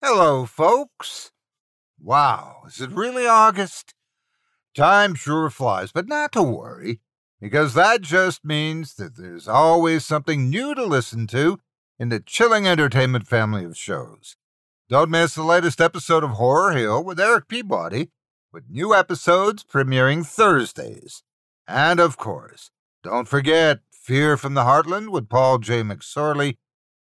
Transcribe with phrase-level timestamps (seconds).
[0.00, 1.32] Hello, folks.
[2.00, 3.94] Wow, is it really August?
[4.72, 7.00] Time sure flies, but not to worry,
[7.40, 11.58] because that just means that there's always something new to listen to
[11.98, 14.36] in the chilling entertainment family of shows.
[14.88, 18.12] Don't miss the latest episode of Horror Hill with Eric Peabody,
[18.52, 21.24] with new episodes premiering Thursdays.
[21.66, 22.70] And of course,
[23.02, 25.82] don't forget Fear from the Heartland with Paul J.
[25.82, 26.56] McSorley,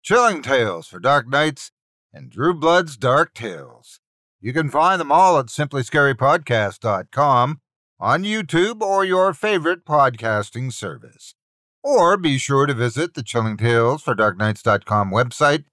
[0.03, 1.71] Chilling Tales for Dark Nights,
[2.13, 4.01] and Drew Blood's Dark Tales.
[4.41, 7.61] You can find them all at simplyscarypodcast.com,
[8.01, 11.35] on YouTube, or your favorite podcasting service.
[11.83, 15.65] Or be sure to visit the Chilling Tales for Darknights.com website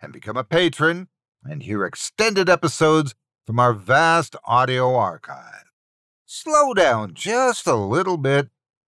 [0.00, 1.08] and become a patron
[1.44, 3.14] and hear extended episodes
[3.46, 5.72] from our vast audio archive.
[6.26, 8.48] Slow down just a little bit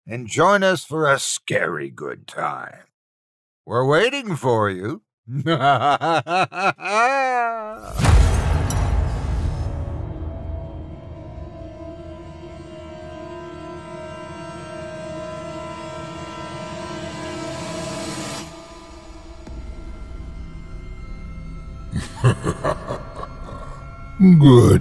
[0.08, 2.86] and join us for a scary good time.
[3.66, 5.02] We're waiting for you.
[5.28, 5.42] Good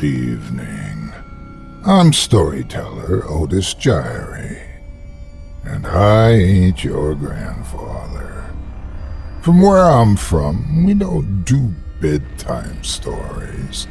[0.05, 1.12] evening.
[1.87, 4.61] I'm storyteller Otis Jiry,
[5.65, 8.34] and I ain't your grandfather.
[9.45, 13.87] From where I'm from, we don't do bedtime stories.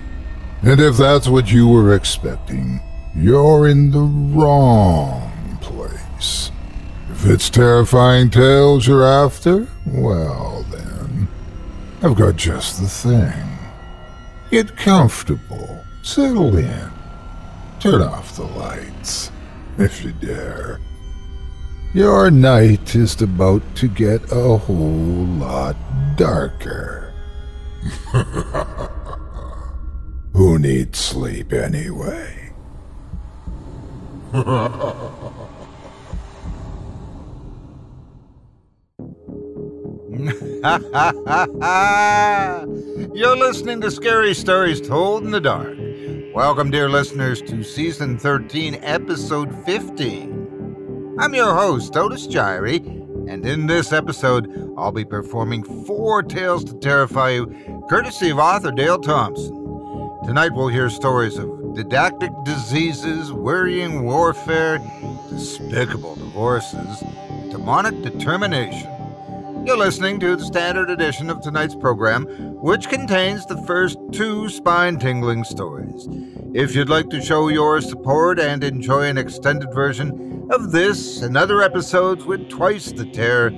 [0.63, 2.81] And if that's what you were expecting,
[3.15, 6.49] you're in the wrong place.
[7.11, 11.27] If it's terrifying tales you're after, well then,
[12.01, 13.59] I've got just the thing.
[14.49, 16.89] Get comfortable, settle in,
[17.79, 19.31] turn off the lights,
[19.77, 20.79] if you dare.
[21.93, 25.75] Your night is about to get a whole lot
[26.17, 27.13] darker.
[30.33, 32.51] Who needs sleep anyway?
[43.13, 45.77] You're listening to Scary Stories Told in the Dark.
[46.33, 50.42] Welcome, dear listeners, to Season 13, Episode 15.
[51.19, 52.77] I'm your host, Otis Jiry,
[53.29, 58.71] and in this episode, I'll be performing four tales to terrify you, courtesy of author
[58.71, 59.53] Dale Thompson.
[60.25, 64.79] Tonight, we'll hear stories of didactic diseases, worrying warfare,
[65.29, 67.03] despicable divorces,
[67.51, 68.89] demonic determination.
[69.67, 72.25] You're listening to the standard edition of tonight's program,
[72.55, 76.07] which contains the first two spine tingling stories.
[76.55, 81.37] If you'd like to show your support and enjoy an extended version of this and
[81.37, 83.51] other episodes with twice the terror,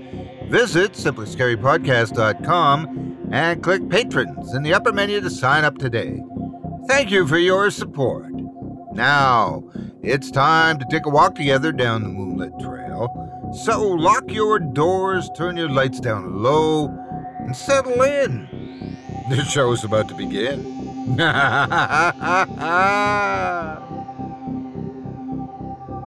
[0.47, 6.21] visit simplyscarypodcast.com and click Patrons in the upper menu to sign up today.
[6.87, 8.31] Thank you for your support.
[8.93, 9.63] Now,
[10.03, 13.07] it's time to take a walk together down the moonlit trail.
[13.65, 16.87] So lock your doors, turn your lights down low,
[17.39, 18.97] and settle in.
[19.29, 20.73] The show's about to begin.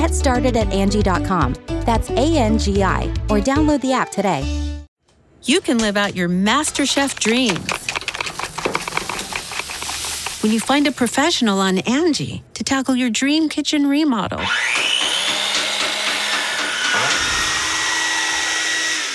[0.00, 1.56] Get started at Angie.com.
[1.84, 4.42] That's A N G I, or download the app today.
[5.44, 7.70] You can live out your MasterChef dreams
[10.42, 14.38] when you find a professional on Angie to tackle your dream kitchen remodel.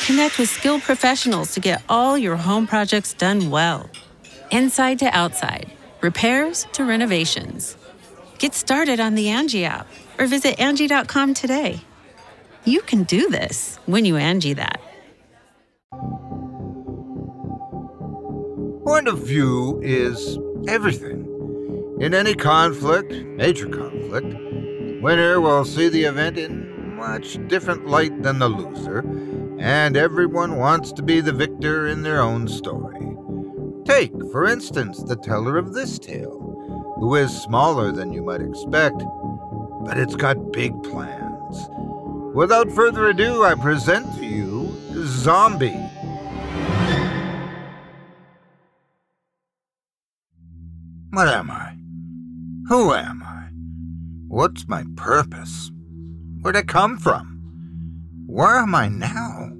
[0.05, 3.89] Connect with skilled professionals to get all your home projects done well.
[4.51, 5.71] Inside to outside,
[6.01, 7.75] repairs to renovations.
[8.37, 9.87] Get started on the Angie app
[10.19, 11.81] or visit Angie.com today.
[12.65, 14.81] You can do this when you Angie that.
[18.83, 20.37] Point of view is
[20.67, 21.31] everything.
[21.99, 24.27] In any conflict, major conflict,
[25.01, 28.99] Winner will see the event in much different light than the loser,
[29.59, 33.15] and everyone wants to be the victor in their own story.
[33.85, 36.44] Take, for instance, the teller of this tale,
[36.95, 39.03] who is smaller than you might expect,
[39.85, 41.69] but it's got big plans.
[42.33, 44.75] Without further ado, I present to you
[45.05, 45.79] Zombie.
[51.11, 51.77] What am I?
[52.67, 53.47] Who am I?
[54.27, 55.71] What's my purpose?
[56.41, 57.39] Where'd I come from?
[58.25, 59.51] Where am I now?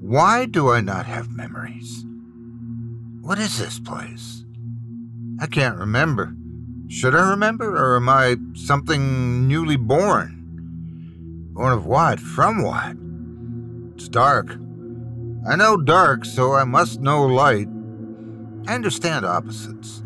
[0.00, 2.04] Why do I not have memories?
[3.22, 4.41] What is this place?
[5.42, 6.36] I can't remember.
[6.86, 11.50] Should I remember, or am I something newly born?
[11.52, 12.20] Born of what?
[12.20, 12.94] From what?
[13.96, 14.56] It's dark.
[15.44, 17.66] I know dark, so I must know light.
[18.68, 20.04] I understand opposites.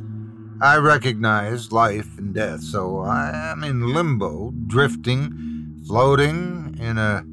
[0.62, 7.27] I recognize life and death, so I am in limbo, drifting, floating in a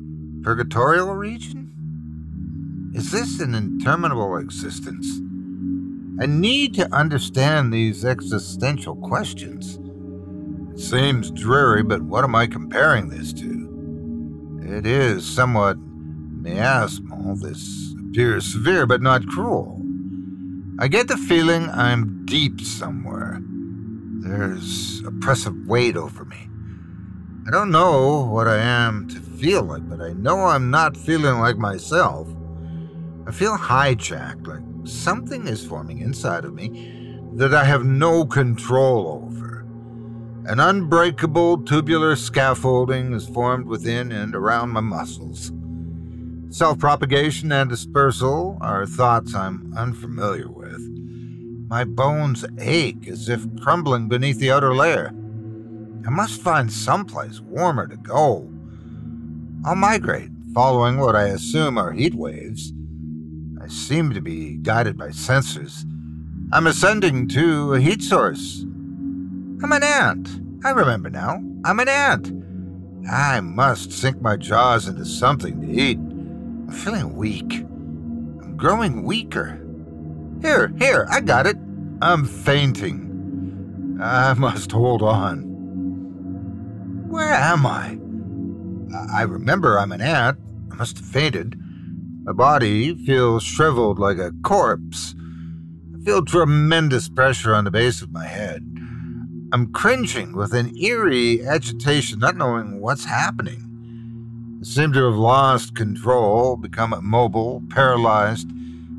[0.44, 2.92] purgatorial region?
[2.94, 5.22] Is this an interminable existence?
[6.20, 9.80] I need to understand these existential questions.
[10.74, 14.60] It seems dreary, but what am I comparing this to?
[14.62, 15.78] It is somewhat
[16.42, 17.42] miasmal.
[17.42, 19.82] This appears severe, but not cruel.
[20.80, 23.40] I get the feeling I'm deep somewhere.
[24.22, 26.48] There's oppressive weight over me.
[27.48, 31.40] I don't know what I am to feel like, but I know I'm not feeling
[31.40, 32.28] like myself.
[33.28, 39.08] I feel hijacked, like something is forming inside of me that I have no control
[39.08, 39.66] over.
[40.46, 45.52] An unbreakable tubular scaffolding is formed within and around my muscles.
[46.50, 50.82] Self propagation and dispersal are thoughts I'm unfamiliar with.
[51.70, 55.08] My bones ache as if crumbling beneath the outer layer.
[56.06, 58.52] I must find someplace warmer to go.
[59.66, 62.74] I'll migrate, following what I assume are heat waves.
[63.64, 65.86] I seem to be guided by sensors.
[66.52, 68.64] I'm ascending to a heat source.
[68.64, 70.28] I'm an ant.
[70.66, 71.42] I remember now.
[71.64, 72.30] I'm an ant.
[73.10, 75.98] I must sink my jaws into something to eat.
[75.98, 77.54] I'm feeling weak.
[77.54, 79.66] I'm growing weaker.
[80.42, 81.56] Here, here, I got it.
[82.02, 83.98] I'm fainting.
[84.02, 85.44] I must hold on.
[87.08, 87.98] Where am I?
[89.18, 90.38] I remember I'm an ant.
[90.70, 91.63] I must have fainted.
[92.26, 95.14] My body feels shriveled like a corpse.
[95.94, 98.62] I feel tremendous pressure on the base of my head.
[99.52, 104.60] I'm cringing with an eerie agitation, not knowing what's happening.
[104.62, 108.50] I seem to have lost control, become immobile, paralyzed,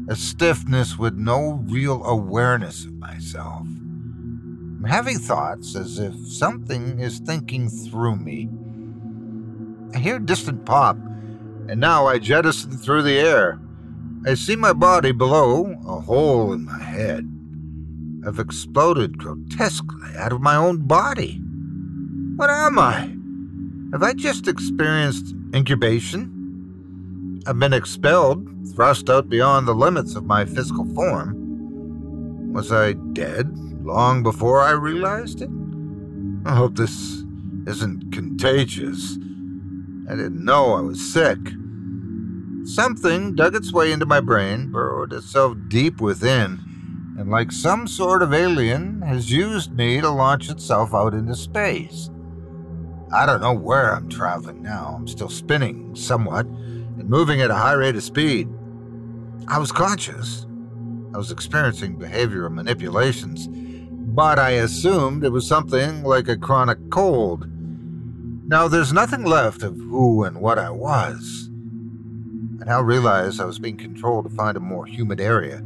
[0.06, 3.62] a stiffness with no real awareness of myself.
[3.62, 8.50] I'm having thoughts as if something is thinking through me.
[9.94, 10.99] I hear a distant pop
[11.69, 13.61] and now I jettison through the air.
[14.26, 17.31] I see my body below, a hole in my head.
[18.26, 21.40] I've exploded grotesquely out of my own body.
[22.37, 23.11] What am I?
[23.93, 27.43] Have I just experienced incubation?
[27.46, 32.52] I've been expelled, thrust out beyond the limits of my physical form.
[32.52, 35.50] Was I dead long before I realized it?
[36.46, 37.25] I hope this
[37.67, 39.19] isn't contagious.
[40.08, 41.39] I didn't know I was sick.
[42.65, 46.61] Something dug its way into my brain, burrowed itself deep within,
[47.19, 52.11] and like some sort of alien, has used me to launch itself out into space.
[53.15, 54.96] I don't know where I'm traveling now.
[54.99, 58.49] I'm still spinning somewhat and moving at a high rate of speed.
[59.46, 60.46] I was conscious.
[61.15, 67.46] I was experiencing behavioral manipulations, but I assumed it was something like a chronic cold
[68.46, 71.48] now, there's nothing left of who and what I was.
[72.60, 75.63] I now realize I was being controlled to find a more humid area,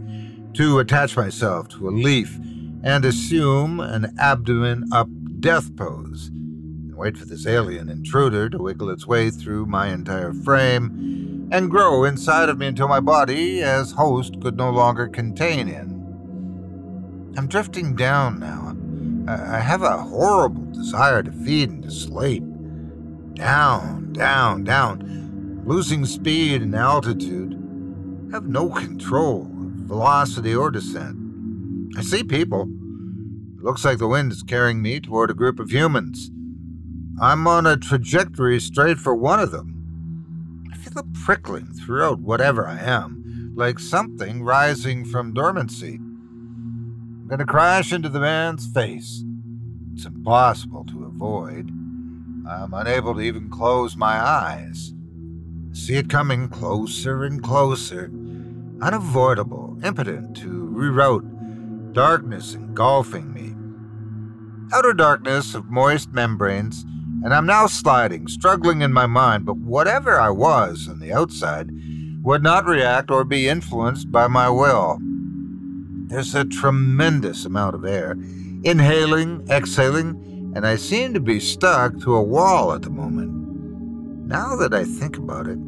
[0.55, 2.39] to attach myself to a leaf,
[2.85, 5.09] and assume an abdomen up
[5.41, 10.33] death pose, and wait for this alien intruder to wiggle its way through my entire
[10.33, 15.69] frame and grow inside of me until my body, as host, could no longer contain
[15.69, 17.35] in.
[17.37, 18.77] I'm drifting down now.
[19.27, 22.45] I have a horrible desire to feed and to sleep.
[23.39, 27.53] Down, down, down, losing speed and altitude.
[28.33, 31.17] Have no control of velocity or descent.
[31.97, 32.63] I see people.
[32.63, 36.33] It looks like the wind is carrying me toward a group of humans.
[37.23, 40.67] I'm on a trajectory straight for one of them.
[40.73, 45.95] I feel a prickling throughout whatever I am, like something rising from dormancy.
[45.95, 49.23] I'm going to crash into the man's face.
[49.95, 51.71] It's impossible to avoid.
[52.49, 54.95] I'm unable to even close my eyes.
[55.71, 58.11] I see it coming closer and closer,
[58.81, 63.55] unavoidable, impotent to reroute, darkness engulfing me.
[64.73, 66.87] Outer darkness of moist membranes,
[67.23, 71.71] and I'm now sliding, struggling in my mind, but whatever I was on the outside
[72.23, 74.99] would not react or be influenced by my will.
[76.07, 78.13] There's a tremendous amount of air,
[78.65, 83.33] inhaling, exhaling, and I seem to be stuck to a wall at the moment.
[84.27, 85.59] Now that I think about it,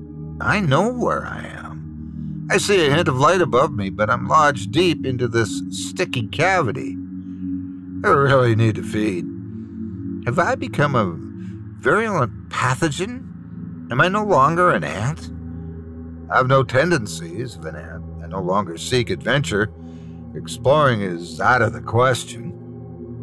[0.41, 2.47] I know where I am.
[2.51, 6.29] I see a hint of light above me, but I'm lodged deep into this sticky
[6.29, 6.97] cavity.
[8.03, 9.25] I really need to feed.
[10.27, 11.17] Have I become a
[11.81, 13.91] virulent pathogen?
[13.91, 15.31] Am I no longer an ant?
[16.31, 18.05] I have no tendencies of an ant.
[18.23, 19.71] I no longer seek adventure.
[20.35, 22.50] Exploring is out of the question.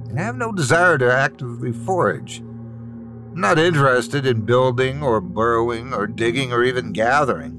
[0.09, 2.39] And I have no desire to actively forage.
[2.39, 7.53] I'm not interested in building or burrowing or digging or even gathering.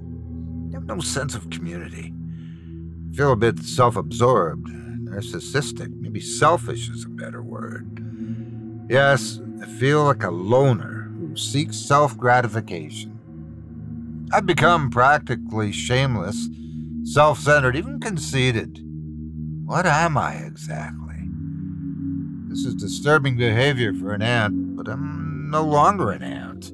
[0.71, 2.13] I have no sense of community.
[3.13, 8.05] I feel a bit self absorbed, narcissistic, maybe selfish is a better word.
[8.89, 13.19] Yes, I feel like a loner who seeks self gratification.
[14.33, 16.49] I've become practically shameless,
[17.05, 18.81] self centered, even conceited.
[19.65, 21.08] What am I exactly?
[22.49, 26.73] This is disturbing behavior for an ant, but I'm no longer an ant.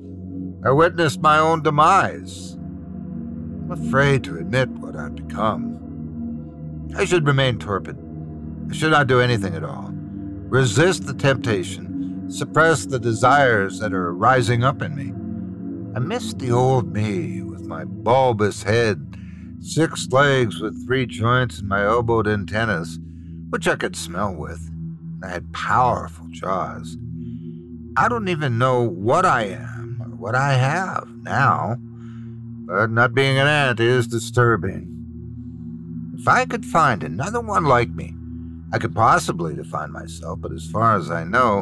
[0.64, 2.52] I witnessed my own demise.
[2.52, 6.88] I'm afraid to admit what I've become.
[6.96, 7.98] I should remain torpid.
[8.70, 9.90] I should not do anything at all.
[9.92, 15.12] Resist the temptation, suppress the desires that are rising up in me.
[15.96, 19.18] I miss the old me with my bulbous head,
[19.58, 23.00] six legs with three joints and my elbowed antennas,
[23.50, 24.70] which I could smell with.
[25.24, 26.98] I had powerful jaws.
[27.96, 31.76] I don't even know what I am or what I have now,
[32.66, 34.90] but not being an ant is disturbing.
[36.18, 38.14] If I could find another one like me,
[38.72, 41.60] I could possibly define myself, but as far as I know,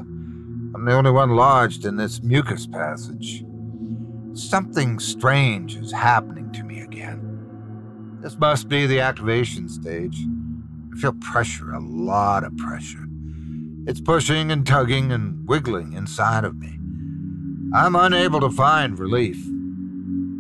[0.75, 3.45] I'm the only one lodged in this mucus passage.
[4.35, 8.19] Something strange is happening to me again.
[8.23, 10.19] This must be the activation stage.
[10.92, 13.01] I feel pressure, a lot of pressure.
[13.84, 16.78] It's pushing and tugging and wiggling inside of me.
[17.74, 19.44] I'm unable to find relief.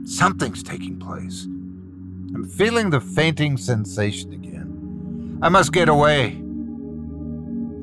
[0.04, 1.44] Something's taking place.
[2.34, 5.40] I'm feeling the fainting sensation again.
[5.42, 6.26] I must get away.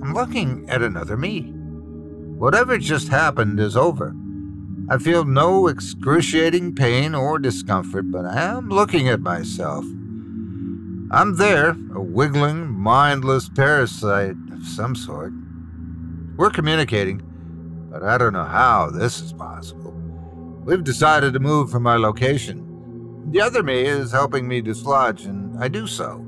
[0.02, 1.52] I'm looking at another me.
[2.38, 4.16] Whatever just happened is over.
[4.90, 9.84] I feel no excruciating pain or discomfort, but I am looking at myself.
[11.12, 15.34] I'm there, a wiggling, mindless parasite of some sort.
[16.40, 17.22] We're communicating,
[17.92, 19.92] but I don't know how this is possible.
[20.64, 23.30] We've decided to move from our location.
[23.32, 26.26] The other me is helping me dislodge, and I do so.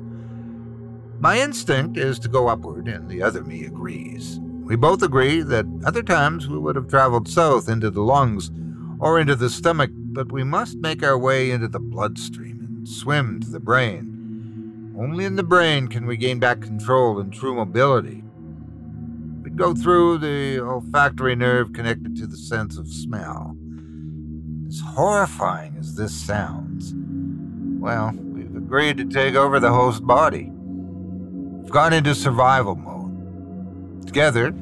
[1.22, 4.38] My instinct is to go upward, and the other me agrees.
[4.42, 8.52] We both agree that other times we would have traveled south into the lungs
[9.00, 13.40] or into the stomach, but we must make our way into the bloodstream and swim
[13.40, 14.94] to the brain.
[15.00, 18.26] Only in the brain can we gain back control and true mobility.
[19.52, 23.58] We'd go through the olfactory nerve connected to the sense of smell.
[24.66, 26.94] As horrifying as this sounds,
[27.82, 30.50] well, we've agreed to take over the host body.
[30.54, 34.08] We've gone into survival mode.
[34.08, 34.54] Together,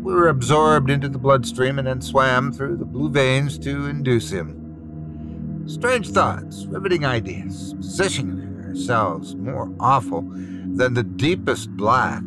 [0.00, 4.30] we were absorbed into the bloodstream and then swam through the blue veins to induce
[4.30, 5.64] him.
[5.66, 12.22] Strange thoughts, riveting ideas, positioning ourselves more awful than the deepest black.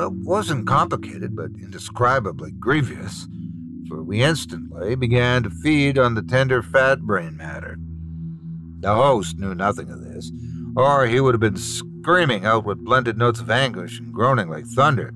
[0.00, 3.28] It wasn't complicated, but indescribably grievous,
[3.88, 7.76] for we instantly began to feed on the tender fat brain matter.
[8.80, 10.32] The host knew nothing of this,
[10.76, 14.66] or he would have been screaming out with blended notes of anguish and groaning like
[14.66, 15.12] thunder.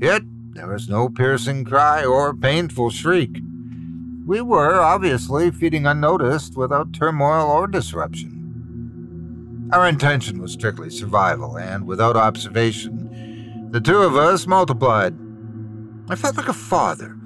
[0.00, 0.22] Yet
[0.54, 3.38] there was no piercing cry or painful shriek.
[4.26, 9.68] We were, obviously, feeding unnoticed without turmoil or disruption.
[9.72, 13.01] Our intention was strictly survival, and without observation,
[13.72, 15.14] the two of us multiplied.
[16.08, 17.16] I felt like a father,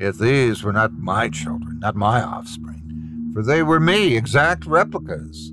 [0.00, 5.52] yet these were not my children, not my offspring, for they were me, exact replicas.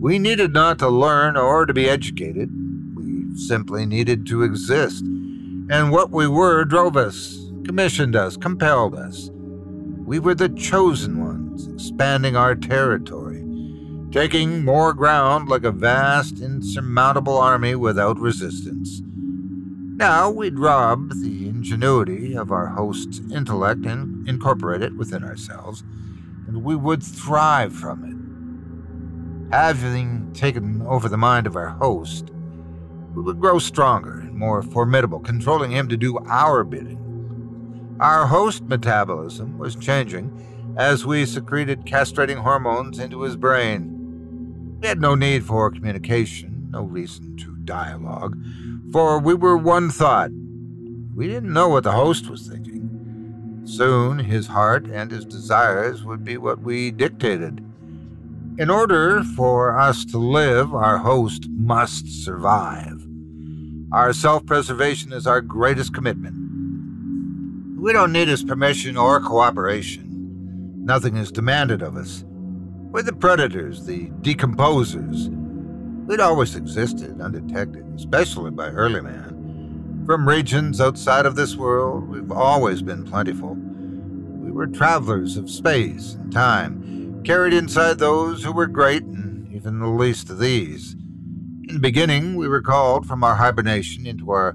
[0.00, 2.50] We needed not to learn or to be educated,
[2.94, 5.04] we simply needed to exist
[5.70, 9.30] and what we were drove us, commissioned us, compelled us.
[9.32, 13.42] We were the chosen ones, expanding our territory,
[14.10, 19.02] taking more ground like a vast, insurmountable army without resistance.
[20.02, 25.84] Now we'd rob the ingenuity of our host's intellect and incorporate it within ourselves,
[26.48, 29.54] and we would thrive from it.
[29.56, 32.32] Having taken over the mind of our host,
[33.14, 37.96] we would grow stronger and more formidable, controlling him to do our bidding.
[38.00, 44.78] Our host metabolism was changing as we secreted castrating hormones into his brain.
[44.80, 48.36] We had no need for communication, no reason to dialogue,
[48.92, 50.30] for we were one thought.
[51.14, 53.62] We didn't know what the host was thinking.
[53.64, 57.64] Soon his heart and his desires would be what we dictated.
[58.58, 63.06] In order for us to live, our host must survive.
[63.92, 67.80] Our self preservation is our greatest commitment.
[67.80, 70.84] We don't need his permission or cooperation.
[70.84, 72.24] Nothing is demanded of us.
[72.26, 75.41] We're the predators, the decomposers.
[76.12, 80.02] We'd always existed undetected, especially by early man.
[80.04, 83.54] From regions outside of this world, we've always been plentiful.
[83.54, 89.78] We were travelers of space and time, carried inside those who were great and even
[89.78, 90.92] the least of these.
[90.92, 94.54] In the beginning, we were called from our hibernation into our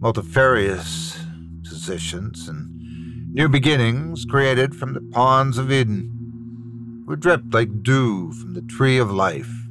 [0.00, 1.16] multifarious
[1.62, 8.54] positions and New beginnings created from the ponds of Eden We dripped like dew from
[8.54, 9.67] the tree of life.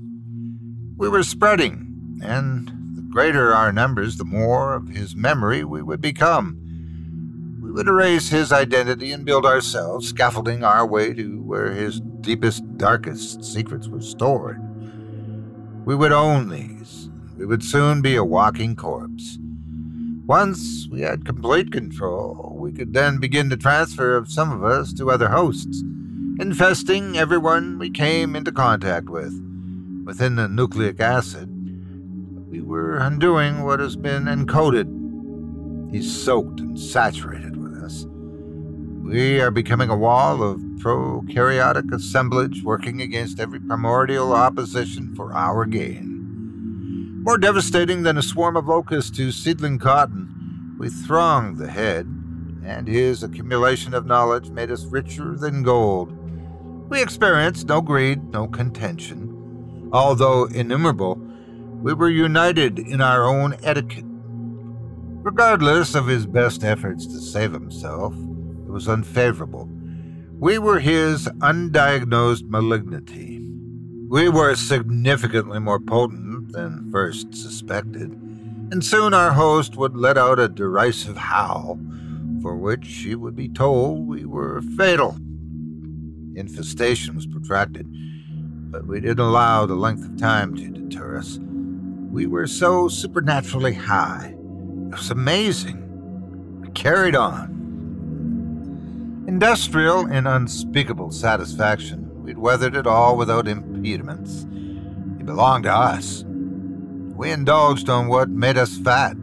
[0.97, 6.01] We were spreading, and the greater our numbers, the more of his memory we would
[6.01, 6.57] become.
[7.61, 12.63] We would erase his identity and build ourselves, scaffolding our way to where his deepest,
[12.77, 14.59] darkest secrets were stored.
[15.85, 17.11] We would own these.
[17.37, 19.37] We would soon be a walking corpse.
[20.25, 24.93] Once we had complete control, we could then begin the transfer of some of us
[24.93, 25.83] to other hosts,
[26.39, 29.43] infesting everyone we came into contact with.
[30.07, 31.49] Within the nucleic acid,
[32.49, 34.87] we were undoing what has been encoded.
[35.91, 38.05] He's soaked and saturated with us.
[39.03, 45.65] We are becoming a wall of prokaryotic assemblage working against every primordial opposition for our
[45.65, 47.21] gain.
[47.23, 52.05] More devastating than a swarm of locusts to seedling cotton, we thronged the head,
[52.63, 56.17] and his accumulation of knowledge made us richer than gold.
[56.89, 59.26] We experienced no greed, no contention.
[59.91, 61.15] Although innumerable,
[61.81, 64.05] we were united in our own etiquette.
[65.23, 69.69] Regardless of his best efforts to save himself, it was unfavorable.
[70.39, 73.49] We were his undiagnosed malignity.
[74.09, 78.11] We were significantly more potent than first suspected,
[78.71, 81.79] and soon our host would let out a derisive howl,
[82.41, 85.17] for which she would be told we were fatal.
[86.35, 87.87] Infestation was protracted,
[88.69, 91.39] but we didn't allow the length of time to deter us.
[92.11, 94.33] We were so supernaturally high.
[94.33, 96.61] It was amazing.
[96.61, 97.55] We carried on.
[99.27, 104.43] Industrial in unspeakable satisfaction, we'd weathered it all without impediments.
[105.19, 106.23] It belonged to us.
[106.25, 109.15] We indulged on what made us fat.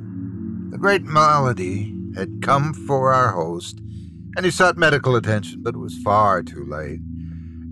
[0.70, 3.78] The great malady had come for our host,
[4.36, 7.00] and he sought medical attention, but it was far too late.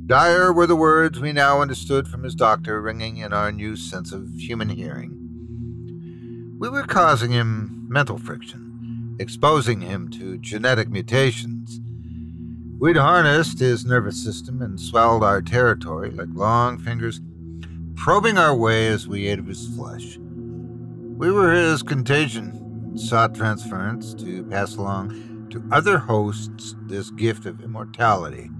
[0.06, 4.12] Dire were the words we now understood from his doctor, ringing in our new sense
[4.12, 6.56] of human hearing.
[6.58, 11.80] We were causing him mental friction, exposing him to genetic mutations.
[12.80, 17.20] We'd harnessed his nervous system and swelled our territory like long fingers
[17.94, 20.18] probing our way as we ate of his flesh.
[20.18, 22.50] We were his contagion
[22.88, 28.50] and sought transference to pass along to other hosts this gift of immortality.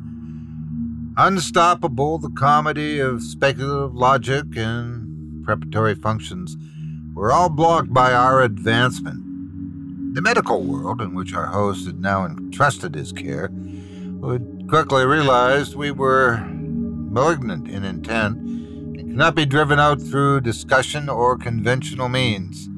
[1.18, 6.56] Unstoppable, the comedy of speculative logic and preparatory functions
[7.12, 10.14] were all blocked by our advancement.
[10.14, 15.76] The medical world, in which our host had now entrusted his care, would quickly realize
[15.76, 22.70] we were malignant in intent and cannot be driven out through discussion or conventional means.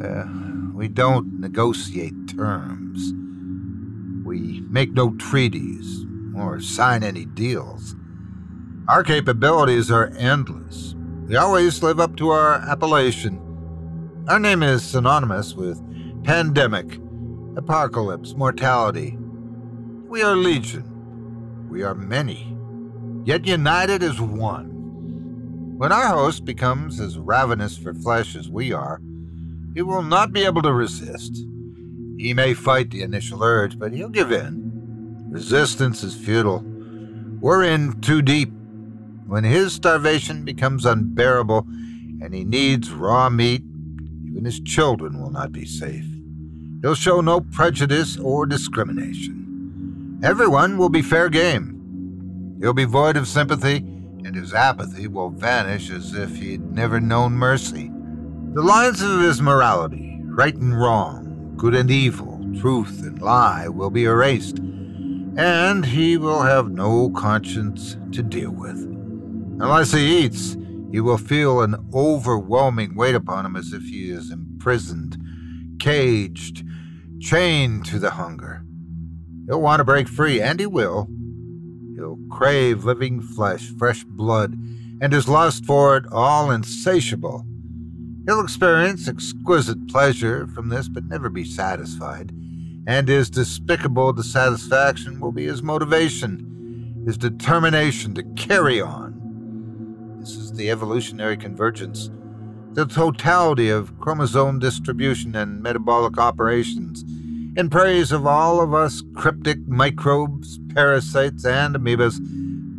[0.00, 0.24] Uh,
[0.72, 3.12] we don't negotiate terms.
[4.24, 7.94] We make no treaties or sign any deals.
[8.88, 10.94] Our capabilities are endless.
[11.26, 13.40] We always live up to our appellation.
[14.28, 15.82] Our name is synonymous with
[16.24, 16.98] pandemic,
[17.56, 19.16] apocalypse, mortality.
[20.06, 21.66] We are legion.
[21.68, 22.56] We are many,
[23.24, 24.70] yet united as one.
[25.76, 29.00] When our host becomes as ravenous for flesh as we are,
[29.74, 31.34] he will not be able to resist.
[32.16, 34.73] He may fight the initial urge, but he'll give in.
[35.34, 36.62] Resistance is futile.
[37.40, 38.52] We're in too deep.
[39.26, 41.66] When his starvation becomes unbearable
[42.22, 43.64] and he needs raw meat,
[44.24, 46.06] Even his children will not be safe.
[46.82, 50.20] He'll show no prejudice or discrimination.
[50.22, 52.56] Everyone will be fair game.
[52.60, 53.78] He'll be void of sympathy,
[54.24, 57.90] and his apathy will vanish as if he'd never known mercy.
[58.52, 63.90] The lines of his morality, right and wrong, good and evil, truth and lie, will
[63.90, 64.60] be erased,
[65.36, 68.76] and he will have no conscience to deal with.
[68.76, 70.56] Unless he eats,
[70.92, 75.16] he will feel an overwhelming weight upon him as if he is imprisoned,
[75.80, 76.64] caged,
[77.20, 78.64] chained to the hunger.
[79.46, 81.08] He'll want to break free, and he will.
[81.96, 84.56] He'll crave living flesh, fresh blood,
[85.00, 87.44] and his lust for it all insatiable.
[88.26, 92.32] He'll experience exquisite pleasure from this, but never be satisfied,
[92.86, 100.16] and his despicable dissatisfaction will be his motivation, his determination to carry on.
[100.20, 102.10] This is the evolutionary convergence,
[102.72, 107.04] the totality of chromosome distribution and metabolic operations,
[107.56, 112.18] in praise of all of us cryptic microbes, parasites, and amoebas,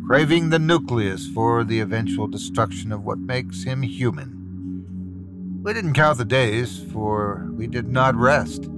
[0.06, 4.36] craving the nucleus for the eventual destruction of what makes him human.
[5.64, 8.68] We didn't count the days, for we did not rest.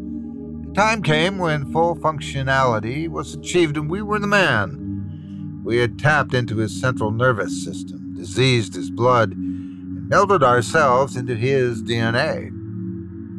[0.74, 5.62] Time came when full functionality was achieved and we were the man.
[5.64, 11.34] We had tapped into his central nervous system diseased his blood, and melded ourselves into
[11.34, 12.52] his DNA.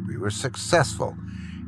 [0.08, 1.16] We were successful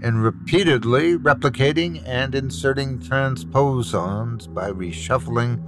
[0.02, 5.62] in repeatedly replicating and inserting transposons by reshuffling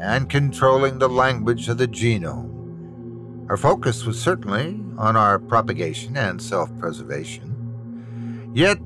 [0.00, 3.48] and controlling the language of the genome.
[3.48, 8.50] Our focus was certainly on our propagation and self preservation.
[8.52, 8.78] Yet,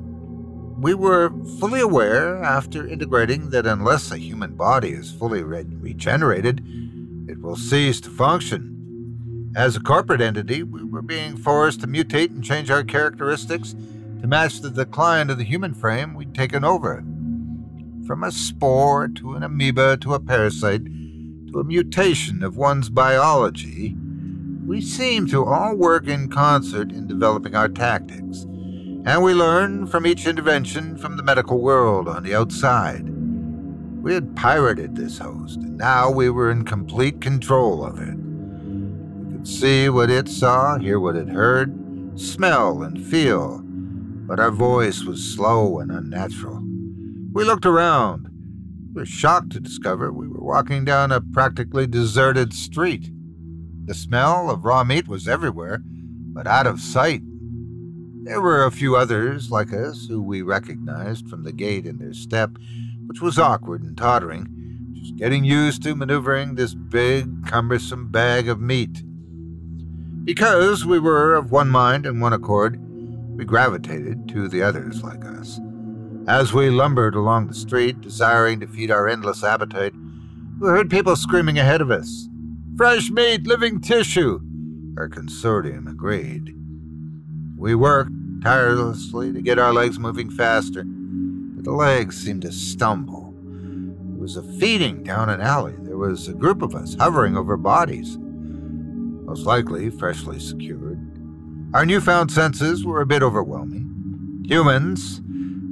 [0.79, 6.65] we were fully aware after integrating that unless a human body is fully re- regenerated,
[7.29, 9.53] it will cease to function.
[9.57, 13.75] As a corporate entity, we were being forced to mutate and change our characteristics
[14.21, 17.05] to match the decline of the human frame we'd taken over.
[18.07, 23.97] From a spore to an amoeba to a parasite to a mutation of one's biology,
[24.67, 28.47] we seem to all work in concert in developing our tactics.
[29.07, 33.07] And we learn from each intervention from the medical world on the outside.
[34.03, 38.15] We had pirated this host, and now we were in complete control of it.
[38.15, 44.51] We could see what it saw, hear what it heard, smell and feel, but our
[44.51, 46.63] voice was slow and unnatural.
[47.35, 48.31] We looked around.
[48.95, 53.11] We were shocked to discover we were walking down a practically deserted street.
[53.85, 57.21] The smell of raw meat was everywhere, but out of sight.
[58.25, 62.15] There were a few others like us who we recognized from the gait in their
[62.15, 62.57] step
[63.07, 64.49] which was awkward and tottering,
[64.95, 69.03] just getting used to maneuvering this big, cumbersome bag of meat.
[70.25, 72.81] Because we were of one mind and one accord,
[73.37, 75.61] we gravitated to the others like us.
[76.27, 79.93] As we lumbered along the street, desiring to feed our endless appetite,
[80.59, 82.29] we heard people screaming ahead of us.
[82.77, 84.41] Fresh meat, living tissue!
[84.97, 86.57] Our consortium agreed.
[87.65, 93.35] We worked tirelessly to get our legs moving faster but the legs seemed to stumble.
[93.41, 95.73] There was a feeding down an alley.
[95.79, 101.01] There was a group of us hovering over bodies, most likely freshly secured.
[101.73, 104.45] Our newfound senses were a bit overwhelming.
[104.47, 105.23] Humans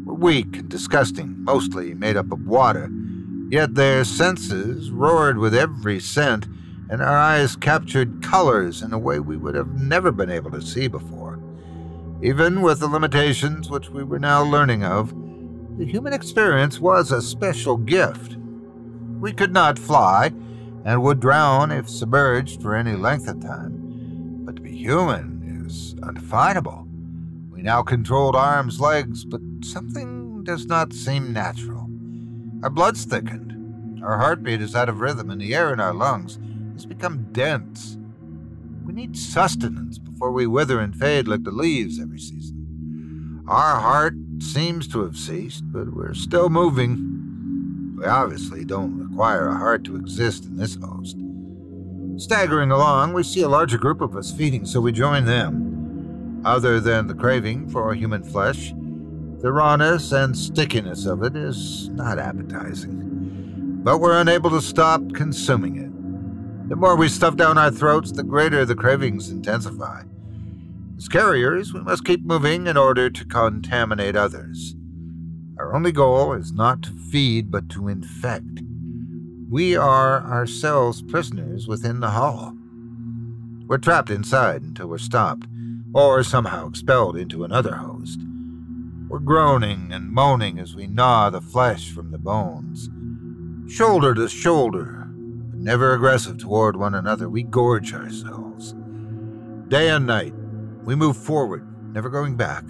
[0.07, 2.91] were weak and disgusting, mostly made up of water,
[3.51, 6.47] yet their senses roared with every scent,
[6.89, 10.63] and our eyes captured colors in a way we would have never been able to
[10.63, 11.22] see before.
[12.23, 15.13] Even with the limitations which we were now learning of,
[15.77, 18.37] the human experience was a special gift.
[19.19, 20.33] We could not fly
[20.85, 25.97] and would drown if submerged for any length of time, but to be human is
[26.01, 26.87] undefinable.
[27.51, 31.89] We now controlled arms, legs, but something does not seem natural.
[32.63, 34.03] Our blood's thickened.
[34.05, 36.39] Our heartbeat is out of rhythm, and the air in our lungs
[36.75, 37.99] has become dense.
[38.93, 43.43] We need sustenance before we wither and fade like the leaves every season.
[43.49, 47.97] Our heart seems to have ceased, but we're still moving.
[47.97, 51.17] We obviously don't require a heart to exist in this host.
[52.19, 56.43] Staggering along, we see a larger group of us feeding, so we join them.
[56.45, 58.75] Other than the craving for human flesh,
[59.39, 63.81] the rawness and stickiness of it is not appetizing.
[63.83, 65.92] But we're unable to stop consuming it.
[66.73, 70.05] The more we stuff down our throats, the greater the cravings intensify.
[70.97, 74.75] As carriers, we must keep moving in order to contaminate others.
[75.59, 78.63] Our only goal is not to feed, but to infect.
[79.51, 82.57] We are ourselves prisoners within the hull.
[83.67, 85.47] We're trapped inside until we're stopped.
[85.93, 88.19] or somehow expelled into another host.
[89.11, 92.89] We're groaning and moaning as we gnaw the flesh from the bones.
[93.71, 95.02] Shoulder to shoulder,
[95.63, 98.75] never aggressive toward one another, we gorge ourselves.
[99.69, 100.35] Day and night,
[100.83, 102.65] we move forward, never going back,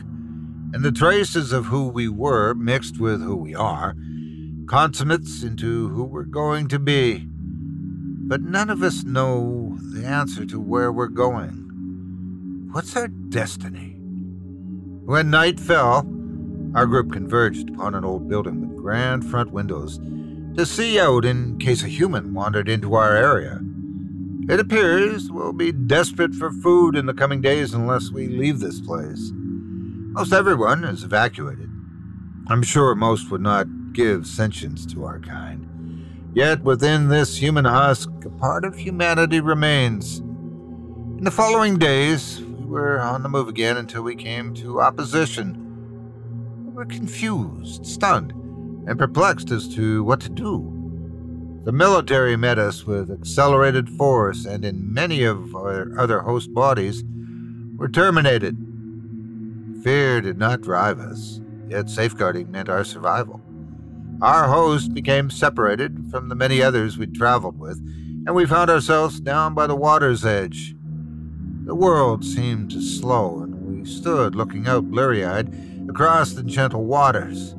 [0.75, 3.97] and the traces of who we were mixed with who we are,
[4.67, 7.27] consummates into who we're going to be.
[7.27, 12.69] But none of us know the answer to where we're going.
[12.73, 13.97] What's our destiny?
[15.05, 16.07] When night fell,
[16.75, 19.99] our group converged upon an old building with grand front windows
[20.57, 23.61] to see out in case a human wandered into our area.
[24.49, 28.81] It appears we'll be desperate for food in the coming days unless we leave this
[28.81, 29.31] place.
[29.35, 31.71] Most everyone is evacuated.
[32.49, 35.69] I'm sure most would not give sentience to our kind.
[36.35, 40.19] Yet within this human husk, a part of humanity remains.
[40.19, 45.57] In the following days, we were on the move again until we came to opposition.
[46.67, 48.35] We were confused, stunned,
[48.87, 50.79] and perplexed as to what to do.
[51.64, 57.05] The military met us with accelerated force, and in many of our other host bodies
[57.77, 58.57] were terminated.
[59.85, 63.40] Fear did not drive us, yet safeguarding meant our survival.
[64.21, 67.79] Our host became separated from the many others we'd traveled with,
[68.27, 70.75] and we found ourselves down by the water's edge.
[71.64, 75.53] The world seemed to slow, and we stood looking out bleary eyed
[75.88, 77.55] across the gentle waters.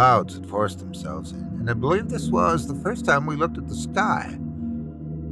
[0.00, 3.58] Clouds had forced themselves in, and I believe this was the first time we looked
[3.58, 4.38] at the sky.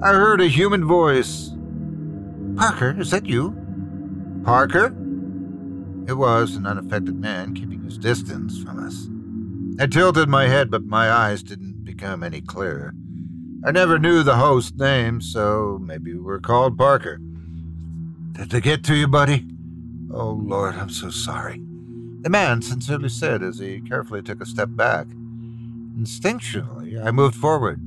[0.02, 1.52] I heard a human voice.
[2.54, 3.56] Parker, is that you?
[4.44, 4.88] Parker?
[6.06, 9.08] It was an unaffected man keeping his distance from us.
[9.82, 12.92] I tilted my head, but my eyes didn't become any clearer.
[13.64, 17.18] I never knew the host's name, so maybe we were called Parker.
[18.32, 19.48] Did they get to you, buddy?
[20.12, 21.62] Oh, Lord, I'm so sorry.
[22.20, 25.06] The man sincerely said as he carefully took a step back.
[25.98, 27.80] Instinctually, I moved forward.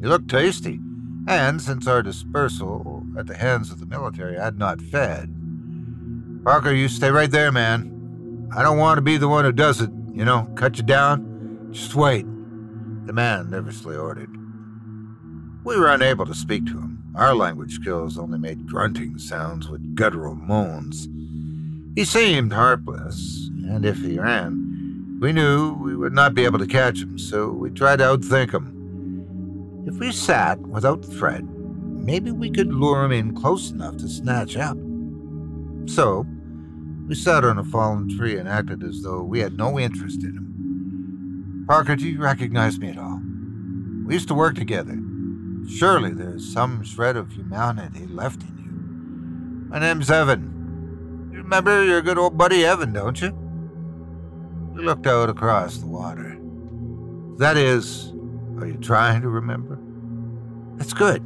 [0.00, 0.80] He looked tasty,
[1.26, 5.34] and since our dispersal at the hands of the military, I had not fed.
[6.44, 8.48] Parker, you stay right there, man.
[8.54, 11.70] I don't want to be the one who does it, you know, cut you down.
[11.72, 12.26] Just wait,
[13.06, 14.30] the man nervously ordered.
[15.64, 17.02] We were unable to speak to him.
[17.16, 21.08] Our language skills only made grunting sounds with guttural moans.
[21.96, 26.66] He seemed harmless, and if he ran, we knew we would not be able to
[26.66, 29.84] catch him, so we tried to outthink him.
[29.86, 34.56] If we sat without threat, maybe we could lure him in close enough to snatch
[34.56, 34.76] up.
[35.86, 36.26] So,
[37.06, 40.36] we sat on a fallen tree and acted as though we had no interest in
[40.36, 41.64] him.
[41.66, 43.20] Parker, do you recognize me at all?
[44.06, 44.98] We used to work together.
[45.68, 49.70] Surely there's some shred of humanity left in you.
[49.70, 51.30] My name's Evan.
[51.32, 53.43] You remember your good old buddy Evan, don't you?
[54.74, 56.36] We looked out across the water.
[57.38, 58.12] That is,
[58.58, 59.78] are you trying to remember?
[60.76, 61.22] That's good.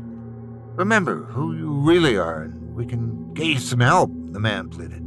[0.76, 5.02] Remember who you really are, and we can get some help, the man pleaded.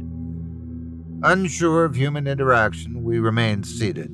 [1.22, 4.10] Unsure of human interaction, we remained seated.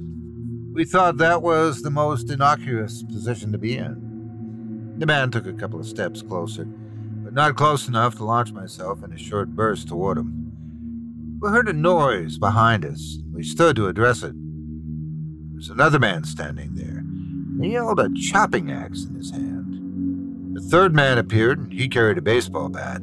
[0.75, 4.95] We thought that was the most innocuous position to be in.
[4.99, 9.03] The man took a couple of steps closer, but not close enough to launch myself
[9.03, 10.38] in a short burst toward him.
[11.41, 13.19] We heard a noise behind us.
[13.33, 14.35] We stood to address it.
[14.35, 17.05] There was another man standing there,
[17.65, 20.57] he held a chopping axe in his hand.
[20.57, 23.01] The third man appeared, and he carried a baseball bat.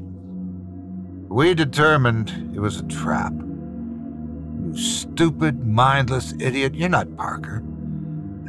[1.29, 3.31] We determined it was a trap.
[3.33, 7.63] You stupid, mindless idiot, you're not Parker.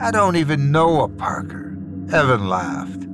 [0.00, 1.76] I don't even know a Parker.
[2.12, 3.06] Evan laughed.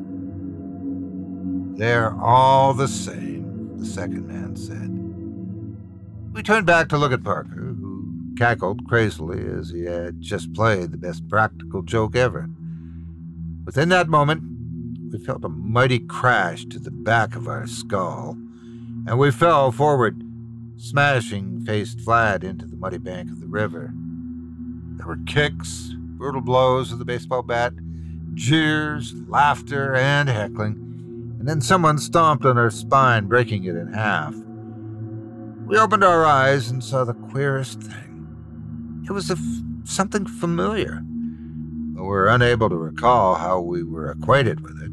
[1.79, 5.02] They're all the same, the second man said.
[6.33, 10.91] We turned back to look at Parker, who cackled crazily as he had just played
[10.91, 12.49] the best practical joke ever.
[13.67, 14.43] Within that moment,
[15.13, 18.31] we felt a mighty crash to the back of our skull,
[19.07, 20.25] and we fell forward,
[20.79, 23.93] smashing face flat into the muddy bank of the river.
[24.97, 27.75] There were kicks, brutal blows with the baseball bat,
[28.33, 34.35] jeers, laughter, and heckling, and then someone stomped on our spine, breaking it in half.
[35.73, 39.07] We opened our eyes and saw the queerest thing.
[39.09, 39.33] It was
[39.85, 44.93] something familiar, but we were unable to recall how we were acquainted with it.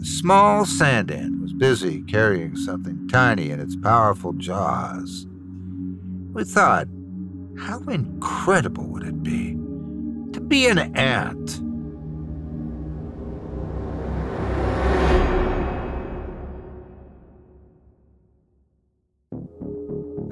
[0.00, 5.26] A small sand ant was busy carrying something tiny in its powerful jaws.
[6.32, 6.88] We thought,
[7.58, 9.58] how incredible would it be
[10.32, 11.60] to be an ant?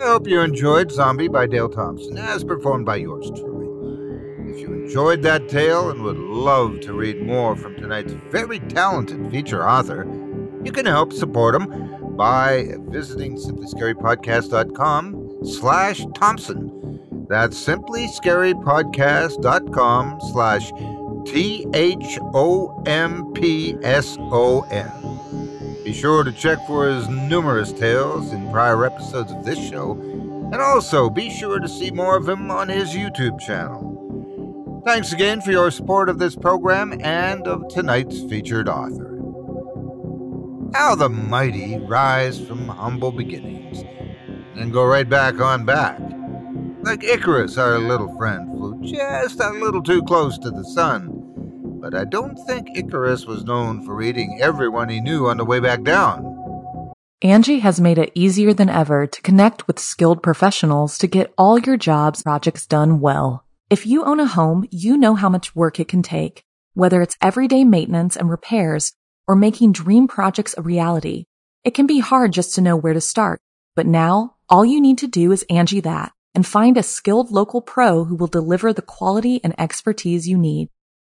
[0.09, 3.69] Hope you enjoyed Zombie by Dale Thompson, as performed by yours truly.
[4.51, 9.31] If you enjoyed that tale and would love to read more from tonight's very talented
[9.31, 10.05] feature author,
[10.65, 17.27] you can help support him by visiting simplyscarypodcast.com slash Thompson.
[17.29, 20.73] That's simplyscarypodcast.com slash
[21.27, 22.19] T-H-O-M-P-S-O-N.
[25.89, 29.93] Be sure to check for his numerous tales in prior episodes of this show,
[30.53, 34.83] and also be sure to see more of him on his YouTube channel.
[34.85, 39.19] Thanks again for your support of this program and of tonight's featured author.
[40.75, 43.83] How the mighty rise from humble beginnings
[44.57, 45.99] and go right back on back.
[46.83, 51.18] Like Icarus, our little friend, flew just a little too close to the sun.
[51.81, 55.61] But I don't think Icarus was known for eating everyone he knew on the way
[55.61, 56.35] back down.
[57.23, 61.59] Angi has made it easier than ever to connect with skilled professionals to get all
[61.59, 63.45] your jobs projects done well.
[63.71, 66.43] If you own a home, you know how much work it can take,
[66.75, 68.93] whether it's everyday maintenance and repairs
[69.29, 71.27] or making dream projects a reality.
[71.65, 73.41] It can be hard just to know where to start,
[73.77, 77.61] but now all you need to do is Angi that and find a skilled local
[77.61, 80.71] pro who will deliver the quality and expertise you need.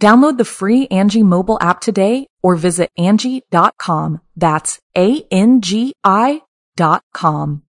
[0.00, 4.20] Download the free Angi mobile app today or visit Angi.com.
[4.36, 6.42] That's A-N-G-I
[6.76, 7.62] dot com.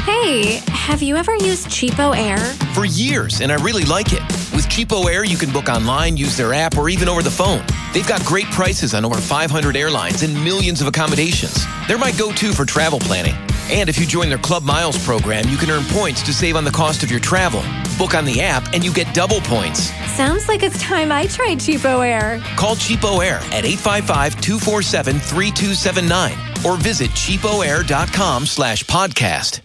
[0.00, 2.38] Hey, have you ever used CheapOair?
[2.74, 4.22] For years, and I really like it.
[4.54, 7.62] With CheapOair, you can book online, use their app, or even over the phone.
[7.92, 11.64] They've got great prices on over 500 airlines and millions of accommodations.
[11.86, 13.34] They're my go to for travel planning.
[13.70, 16.64] And if you join their Club Miles program, you can earn points to save on
[16.64, 17.60] the cost of your travel.
[17.98, 19.90] Book on the app, and you get double points.
[20.14, 22.40] Sounds like it's time I tried CheapOair.
[22.56, 29.60] Call CheapOair at 855-247-3279 or visit cheapoair.com slash podcast.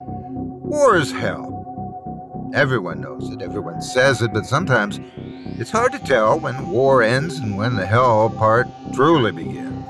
[0.00, 1.50] War is hell.
[2.54, 5.00] Everyone knows it, everyone says it, but sometimes
[5.58, 9.81] it's hard to tell when war ends and when the hell part truly begins.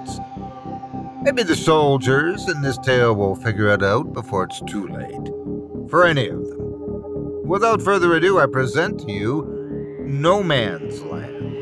[1.25, 5.89] Maybe the soldiers in this tale will figure it out before it's too late.
[5.89, 7.47] For any of them.
[7.47, 11.53] Without further ado, I present to you No Man's Land.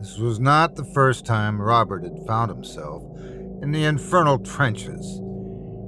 [0.00, 3.02] This was not the first time Robert had found himself
[3.60, 5.20] in the infernal trenches.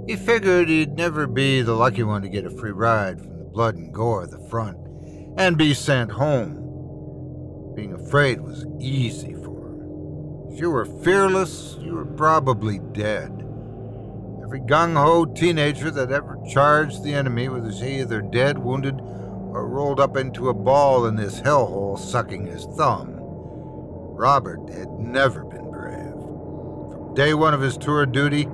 [0.07, 3.45] He figured he'd never be the lucky one to get a free ride from the
[3.45, 4.77] blood and gore of the front
[5.39, 6.66] and be sent home.
[7.77, 10.49] Being afraid was easy for him.
[10.51, 13.31] If you were fearless, you were probably dead.
[14.43, 20.01] Every gung ho teenager that ever charged the enemy was either dead, wounded, or rolled
[20.01, 23.13] up into a ball in this hellhole sucking his thumb.
[23.19, 26.13] Robert had never been brave.
[26.13, 28.49] From day one of his tour of duty,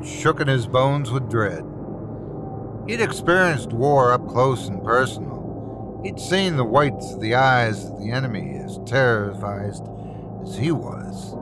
[0.00, 1.64] he shook in his bones with dread.
[2.86, 5.33] He'd experienced war up close and personal.
[6.04, 9.70] He'd seen the whites of the eyes of the enemy as terrified
[10.42, 11.32] as he was.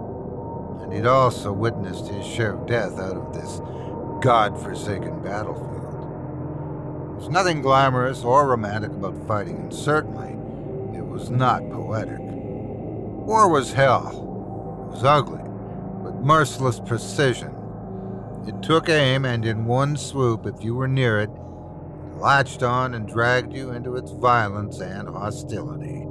[0.80, 3.60] And he'd also witnessed his share of death out of this
[4.22, 7.18] god-forsaken battlefield.
[7.18, 10.30] There's nothing glamorous or romantic about fighting, and certainly
[10.96, 12.20] it was not poetic.
[12.20, 14.10] War was hell.
[14.10, 15.42] It was ugly,
[16.02, 17.52] with merciless precision.
[18.46, 21.41] It took aim, and in one swoop, if you were near it, it
[22.22, 26.06] latched on and dragged you into its violence and hostility.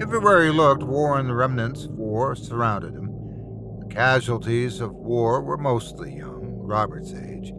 [0.00, 3.10] Everywhere he looked, war and the remnants of war surrounded him.
[3.80, 7.50] The casualties of war were mostly young, Robert's age,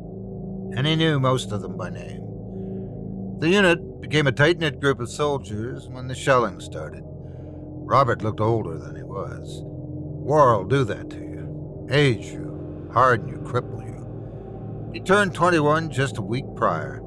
[0.75, 3.37] and he knew most of them by name.
[3.39, 7.03] The unit became a tight knit group of soldiers when the shelling started.
[7.05, 9.61] Robert looked older than he was.
[9.63, 11.87] War'll do that to you.
[11.91, 14.91] Age you, harden you, cripple you.
[14.91, 17.03] He turned 21 just a week prior.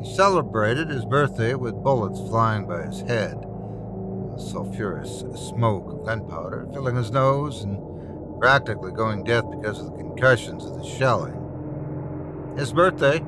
[0.00, 6.68] He celebrated his birthday with bullets flying by his head, the sulphurous smoke of gunpowder
[6.72, 7.78] filling his nose, and
[8.38, 11.34] practically going deaf because of the concussions of the shelling.
[12.56, 13.20] His birthday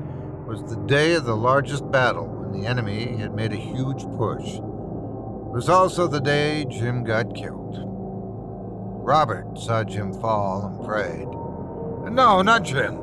[0.45, 4.55] was the day of the largest battle when the enemy had made a huge push.
[4.55, 7.77] It was also the day Jim got killed.
[9.03, 11.27] Robert saw Jim fall and prayed.
[12.13, 12.99] No, not Jim.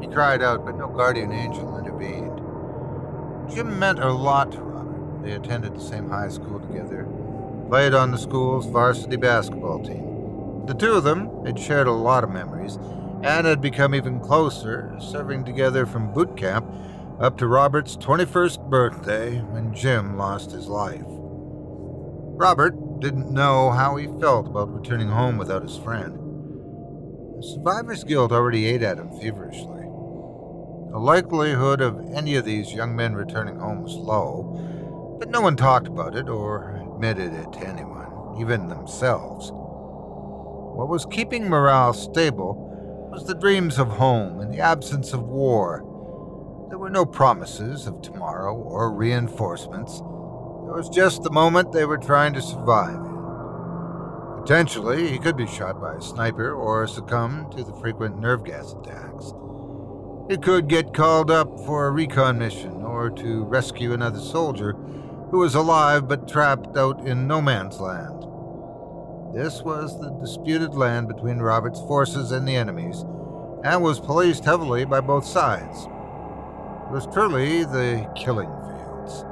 [0.00, 2.31] He cried out, but no guardian angel intervened.
[3.54, 5.22] Jim meant a lot to Robert.
[5.22, 7.06] They attended the same high school together,
[7.68, 10.64] played on the school's varsity basketball team.
[10.66, 12.76] The two of them had shared a lot of memories
[13.22, 16.64] and had become even closer, serving together from boot camp
[17.20, 21.04] up to Robert's 21st birthday when Jim lost his life.
[21.06, 26.18] Robert didn't know how he felt about returning home without his friend.
[27.36, 29.81] The survivor's guilt already ate at him feverishly.
[30.92, 35.56] The likelihood of any of these young men returning home was low, but no one
[35.56, 39.50] talked about it or admitted it to anyone, even themselves.
[39.54, 45.78] What was keeping morale stable was the dreams of home and the absence of war.
[46.68, 49.98] There were no promises of tomorrow or reinforcements.
[50.00, 53.00] There was just the moment they were trying to survive.
[54.42, 58.74] Potentially, he could be shot by a sniper or succumb to the frequent nerve gas
[58.74, 59.32] attacks.
[60.32, 64.72] He could get called up for a recon mission or to rescue another soldier
[65.30, 68.22] who was alive but trapped out in no man's land.
[69.34, 73.04] This was the disputed land between Robert's forces and the enemy's,
[73.62, 75.84] and was policed heavily by both sides.
[75.84, 79.26] It was truly the killing fields.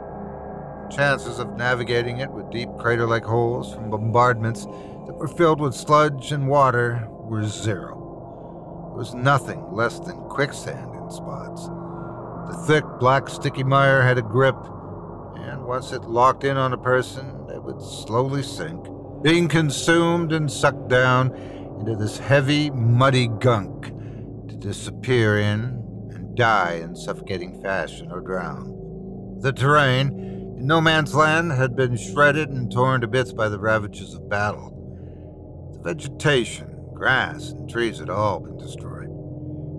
[0.95, 4.67] Chances of navigating it with deep crater like holes from bombardments
[5.07, 7.97] that were filled with sludge and water were zero.
[8.93, 11.67] It was nothing less than quicksand spots.
[11.67, 14.57] The thick, black, sticky mire had a grip,
[15.37, 18.87] and once it locked in on a person, they would slowly sink
[19.23, 21.35] being consumed and sucked down
[21.79, 23.89] into this heavy, muddy gunk
[24.49, 29.39] to disappear in and die in suffocating fashion or drown.
[29.41, 30.09] The terrain
[30.59, 34.29] in no man's land had been shredded and torn to bits by the ravages of
[34.29, 34.77] battle.
[35.75, 39.00] The vegetation, grass, and trees had all been destroyed.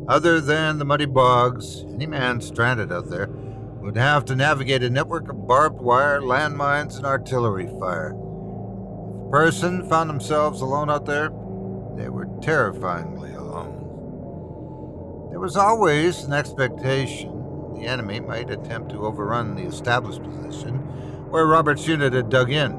[0.08, 3.30] Other than the muddy bogs, any man stranded out there
[3.82, 9.30] would have to navigate a network of barbed wire, landmines, and artillery fire If a
[9.32, 11.30] person found themselves alone out there,
[11.95, 13.78] they were terrifyingly alone.
[15.30, 17.41] There was always an expectation
[17.76, 20.78] the enemy might attempt to overrun the established position
[21.30, 22.72] where Robert's unit had dug in.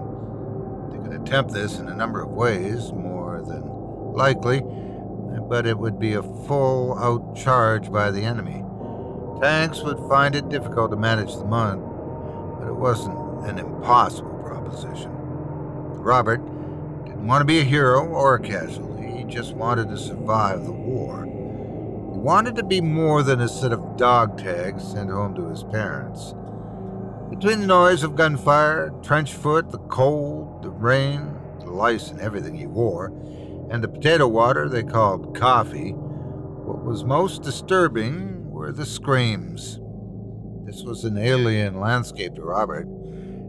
[0.91, 3.63] They could attempt this in a number of ways, more than
[4.13, 4.63] likely,
[5.53, 8.65] but it would be a full out charge by the enemy.
[9.43, 11.79] Tanks would find it difficult to manage the mud,
[12.59, 15.11] but it wasn't an impossible proposition.
[15.11, 16.39] Robert
[17.05, 20.73] didn't want to be a hero or a casualty, he just wanted to survive the
[20.73, 21.27] war.
[21.27, 25.65] He wanted to be more than a set of dog tags sent home to his
[25.65, 26.33] parents.
[27.29, 32.55] Between the noise of gunfire, trench foot, the cold, the rain, the lice and everything
[32.55, 33.13] he wore,
[33.73, 39.81] and the potato water they called coffee, what was most disturbing were the screams.
[40.67, 42.87] This was an alien landscape to Robert.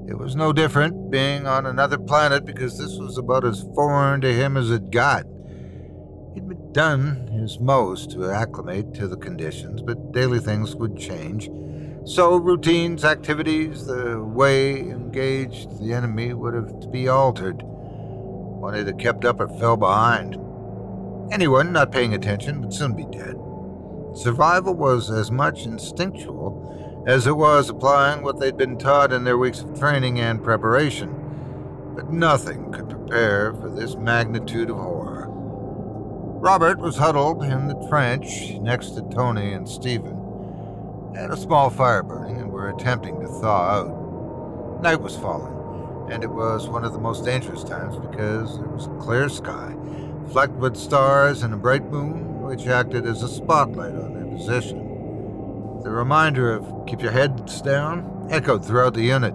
[0.07, 4.33] It was no different being on another planet because this was about as foreign to
[4.33, 5.25] him as it got.
[6.33, 11.49] He'd done his most to acclimate to the conditions, but daily things would change.
[12.05, 17.61] So routines, activities, the way engaged the enemy would have to be altered.
[18.63, 20.39] One either kept up or fell behind.
[21.33, 23.35] Anyone not paying attention would soon be dead.
[24.13, 29.37] Survival was as much instinctual as it was applying what they'd been taught in their
[29.37, 31.13] weeks of training and preparation.
[31.93, 35.25] But nothing could prepare for this magnitude of horror.
[35.27, 40.17] Robert was huddled in the trench next to Tony and Stephen.
[41.13, 44.81] They had a small fire burning and were attempting to thaw out.
[44.81, 45.52] Night was falling,
[46.13, 49.75] and it was one of the most dangerous times because it was a clear sky,
[50.31, 54.77] flecked with stars and a bright moon, which acted as a spotlight on their position.
[55.83, 59.33] The reminder of keep your heads down echoed throughout the unit.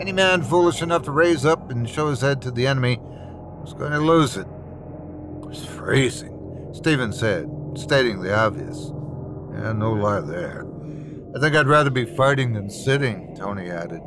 [0.00, 3.74] Any man foolish enough to raise up and show his head to the enemy was
[3.74, 4.46] going to lose it.
[4.46, 8.92] It was freezing, Stephen said, stating the obvious.
[9.52, 10.66] Yeah, no lie there.
[11.34, 14.00] I think I'd rather be fighting than sitting, Tony added.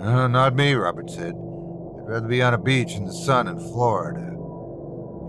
[0.00, 1.34] Not me, Robert said.
[1.34, 4.20] I'd rather be on a beach in the sun in Florida.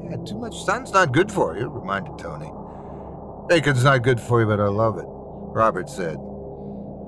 [0.10, 2.52] Yeah, too much sun's not good for you, reminded Tony.
[3.50, 6.18] Bacon's not good for you, but I love it, Robert said.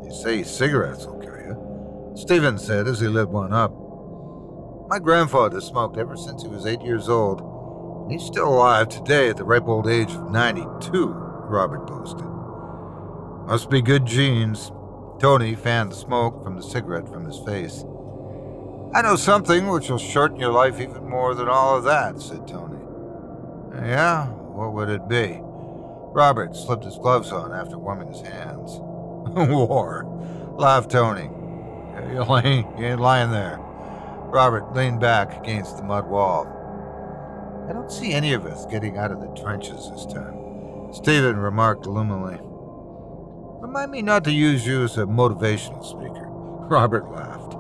[0.04, 3.72] They say cigarettes will kill you, Stephen said as he lit one up.
[4.90, 8.10] My grandfather smoked ever since he was eight years old.
[8.12, 12.26] He's still alive today at the ripe old age of 92, Robert boasted.
[13.48, 14.72] Must be good genes.
[15.24, 17.86] Tony fanned the smoke from the cigarette from his face.
[18.94, 22.46] I know something which will shorten your life even more than all of that, said
[22.46, 22.84] Tony.
[23.74, 25.40] Yeah, what would it be?
[25.42, 28.72] Robert slipped his gloves on after warming his hands.
[28.82, 30.06] War,
[30.58, 31.30] laughed Tony.
[32.12, 32.26] You
[32.86, 33.60] ain't lying there.
[34.26, 36.48] Robert leaned back against the mud wall.
[37.70, 41.84] I don't see any of us getting out of the trenches this time, Stephen remarked
[41.84, 42.42] gloomily.
[43.64, 46.26] Remind me not to use you as a motivational speaker.
[46.28, 47.54] Robert laughed.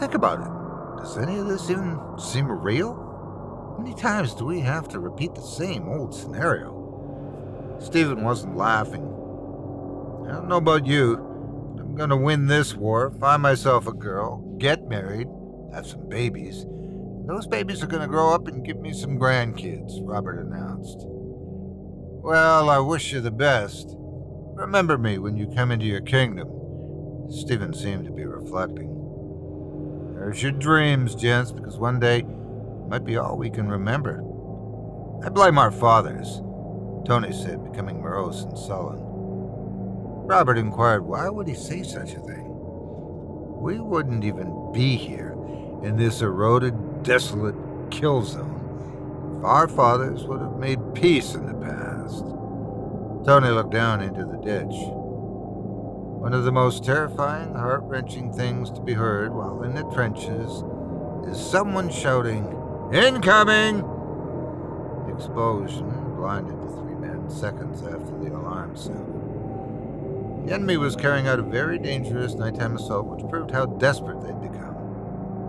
[0.00, 1.00] Think about it.
[1.00, 2.94] Does any of this even seem real?
[2.94, 7.76] How many times do we have to repeat the same old scenario?
[7.78, 9.04] Stephen wasn't laughing.
[10.28, 11.16] I don't know about you,
[11.76, 15.28] but I'm gonna win this war, find myself a girl, get married,
[15.72, 16.66] have some babies.
[17.24, 21.04] Those babies are gonna grow up and give me some grandkids, Robert announced.
[21.06, 23.94] Well, I wish you the best.
[24.58, 26.48] Remember me when you come into your kingdom.
[27.30, 28.92] Stephen seemed to be reflecting.
[30.14, 34.20] There's your dreams, gents, because one day it might be all we can remember.
[35.24, 36.42] I blame our fathers,
[37.06, 38.98] Tony said, becoming morose and sullen.
[40.26, 42.44] Robert inquired why would he say such a thing?
[43.62, 45.36] We wouldn't even be here
[45.84, 47.54] in this eroded, desolate
[47.92, 51.87] kill zone if our fathers would have made peace in the past.
[53.28, 54.72] Tony looked down into the ditch.
[54.72, 60.64] One of the most terrifying, heart wrenching things to be heard while in the trenches
[61.30, 62.46] is someone shouting,
[62.90, 63.82] Incoming!
[65.06, 70.46] The explosion blinded the three men seconds after the alarm sounded.
[70.48, 74.40] The enemy was carrying out a very dangerous nighttime assault, which proved how desperate they'd
[74.40, 74.74] become.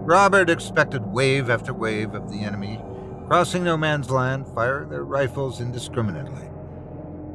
[0.03, 2.81] Robert expected wave after wave of the enemy,
[3.27, 6.48] crossing no man's land, firing their rifles indiscriminately.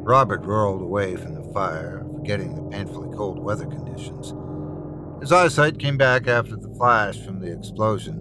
[0.04, 4.34] Robert rolled away from the fire, forgetting the painfully cold weather conditions.
[5.22, 8.18] His eyesight came back after the flash from the explosion,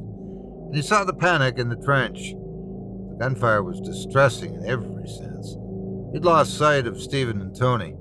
[0.67, 2.31] and he saw the panic in the trench.
[2.31, 5.57] The gunfire was distressing in every sense.
[6.13, 7.97] He'd lost sight of Stephen and Tony.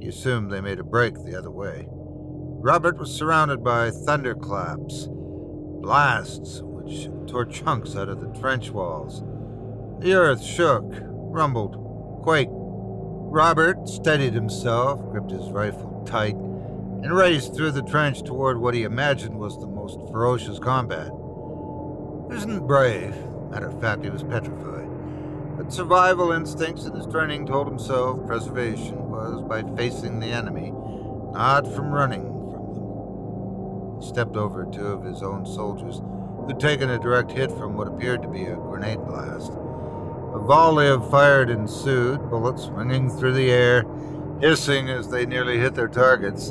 [0.00, 1.88] He assumed they made a break the other way.
[1.90, 9.22] Robert was surrounded by thunderclaps, blasts which tore chunks out of the trench walls.
[10.02, 12.59] The earth shook, rumbled, quaked.
[13.30, 18.82] Robert steadied himself, gripped his rifle tight, and raced through the trench toward what he
[18.82, 21.06] imagined was the most ferocious combat.
[21.06, 23.14] He wasn't brave.
[23.48, 24.88] Matter of fact, he was petrified.
[25.56, 30.72] But survival instincts in his training told himself preservation was by facing the enemy,
[31.32, 34.00] not from running from them.
[34.00, 36.00] He stepped over two of his own soldiers
[36.46, 39.52] who'd taken a direct hit from what appeared to be a grenade blast.
[40.50, 43.84] Volley of fire ensued, bullets ringing through the air,
[44.40, 46.48] hissing as they nearly hit their targets.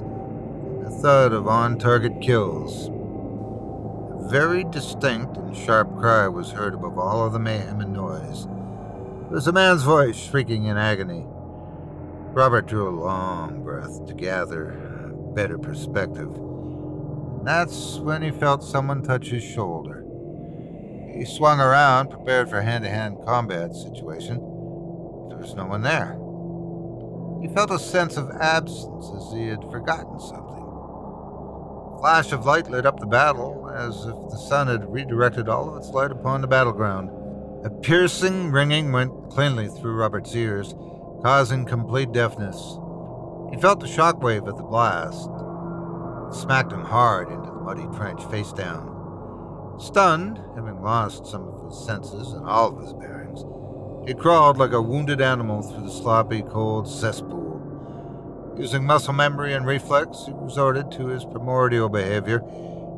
[0.86, 2.88] A thud of on target kills.
[2.88, 8.46] A very distinct and sharp cry was heard above all of the mayhem and noise.
[8.46, 11.26] It was a man's voice shrieking in agony.
[12.32, 14.72] Robert drew a long breath to gather
[15.10, 16.34] a better perspective.
[16.34, 19.99] And that's when he felt someone touch his shoulder.
[21.20, 24.38] He swung around, prepared for a hand to hand combat situation.
[25.28, 26.18] There was no one there.
[27.42, 30.64] He felt a sense of absence as he had forgotten something.
[30.64, 35.70] A flash of light lit up the battle, as if the sun had redirected all
[35.70, 37.10] of its light upon the battleground.
[37.66, 40.74] A piercing ringing went cleanly through Robert's ears,
[41.22, 42.56] causing complete deafness.
[43.52, 45.30] He felt the shockwave of the blast.
[46.30, 48.99] It smacked him hard into the muddy trench face down.
[49.80, 53.46] Stunned, having lost some of his senses and all of his bearings,
[54.06, 57.62] he crawled like a wounded animal through the sloppy, cold cesspool.
[58.58, 62.44] Using muscle memory and reflex, he resorted to his primordial behavior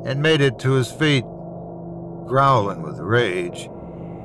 [0.05, 1.23] and made it to his feet.
[2.25, 3.69] Growling with rage,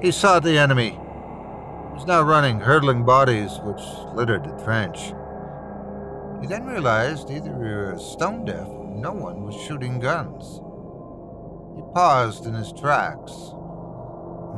[0.01, 0.91] he sought the enemy.
[0.93, 3.83] He was now running, hurtling bodies which
[4.15, 5.13] littered the trench.
[6.41, 10.63] He then realized either he was stone deaf or no one was shooting guns.
[11.97, 13.33] Paused in his tracks.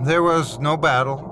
[0.05, 1.22] There was no battle,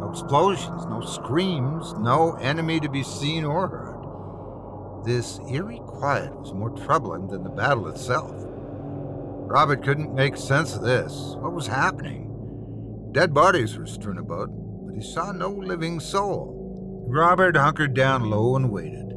[0.00, 5.04] no explosions, no screams, no enemy to be seen or heard.
[5.04, 8.30] This eerie quiet was more troubling than the battle itself.
[8.36, 11.34] Robert couldn't make sense of this.
[11.40, 13.10] What was happening?
[13.10, 14.50] Dead bodies were strewn about,
[14.86, 17.08] but he saw no living soul.
[17.08, 19.12] Robert hunkered down low and waited.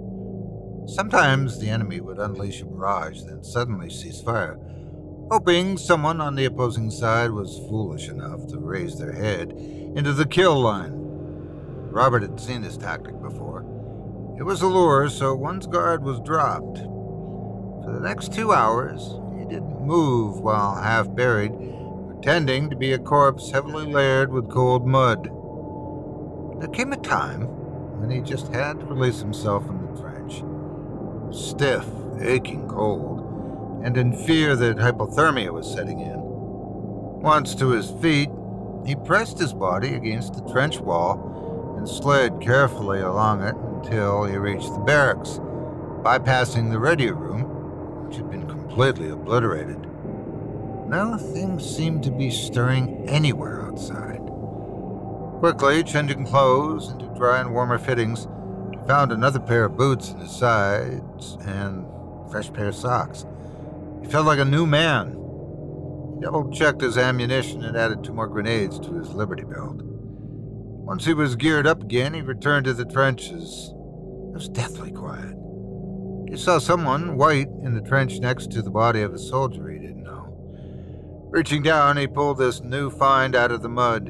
[0.87, 4.57] Sometimes the enemy would unleash a barrage, then suddenly cease fire
[5.29, 10.25] hoping someone on the opposing side was foolish enough to raise their head into the
[10.25, 10.93] kill line.
[11.91, 13.65] Robert had seen this tactic before.
[14.39, 16.77] It was a lure, so one's guard was dropped.
[16.77, 21.51] For the next two hours, he didn't move while half buried,
[22.07, 25.25] pretending to be a corpse heavily layered with cold mud.
[26.61, 27.41] There came a time
[27.99, 30.43] when he just had to release himself from the trench.
[31.35, 31.85] Stiff,
[32.21, 33.26] aching cold,
[33.83, 36.19] and in fear that hypothermia was setting in.
[37.21, 38.29] Once to his feet,
[38.85, 44.37] he pressed his body against the trench wall and slid carefully along it until he
[44.37, 45.39] reached the barracks,
[46.03, 47.41] bypassing the radio room,
[48.05, 49.77] which had been completely obliterated.
[50.87, 54.21] Now things seemed to be stirring anywhere outside.
[55.39, 58.27] Quickly changing clothes into dry and warmer fittings,
[58.71, 61.85] he found another pair of boots in his sides and
[62.31, 63.25] fresh pair of socks.
[64.01, 65.11] He felt like a new man.
[65.11, 69.81] He double checked his ammunition and added two more grenades to his Liberty belt.
[69.83, 73.73] Once he was geared up again, he returned to the trenches.
[73.73, 75.35] It was deathly quiet.
[76.29, 79.79] He saw someone white in the trench next to the body of a soldier he
[79.79, 80.33] didn't know.
[81.29, 84.07] Reaching down, he pulled this new find out of the mud.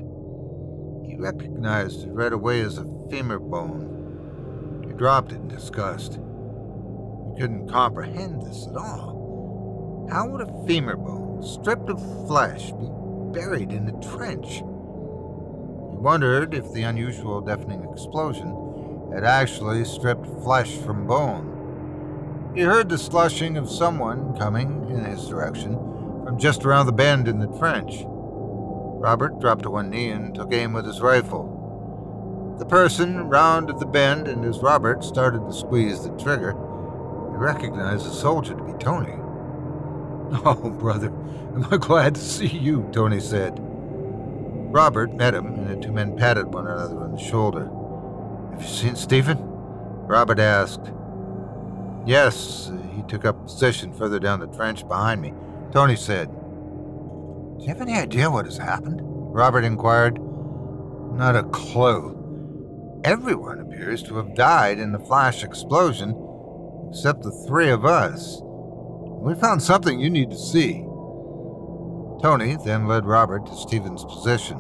[1.06, 4.84] He recognized it right away as a femur bone.
[4.86, 6.14] He dropped it in disgust.
[6.14, 9.17] He couldn't comprehend this at all.
[10.10, 12.88] How would a femur bone, stripped of flesh, be
[13.34, 14.60] buried in a trench?
[14.60, 22.54] He wondered if the unusual deafening explosion had actually stripped flesh from bone.
[22.56, 25.74] He heard the slushing of someone coming in his direction
[26.24, 28.04] from just around the bend in the trench.
[28.06, 32.56] Robert dropped to one knee and took aim with his rifle.
[32.60, 38.06] The person rounded the bend, and as Robert started to squeeze the trigger, he recognized
[38.06, 39.14] the soldier to be Tony.
[40.46, 43.58] Oh, brother, am I glad to see you, Tony said.
[43.60, 47.70] Robert met him, and the two men patted one another on the shoulder.
[48.52, 49.38] Have you seen Stephen?
[49.40, 50.92] Robert asked.
[52.06, 55.34] Yes, he took up position further down the trench behind me.
[55.72, 56.28] Tony said.
[56.28, 59.00] Do you have any idea what has happened?
[59.02, 60.20] Robert inquired.
[61.14, 63.02] Not a clue.
[63.04, 66.10] Everyone appears to have died in the flash explosion,
[66.90, 68.42] except the three of us.
[69.28, 70.84] We found something you need to see.
[72.22, 74.56] Tony then led Robert to Stephen's position.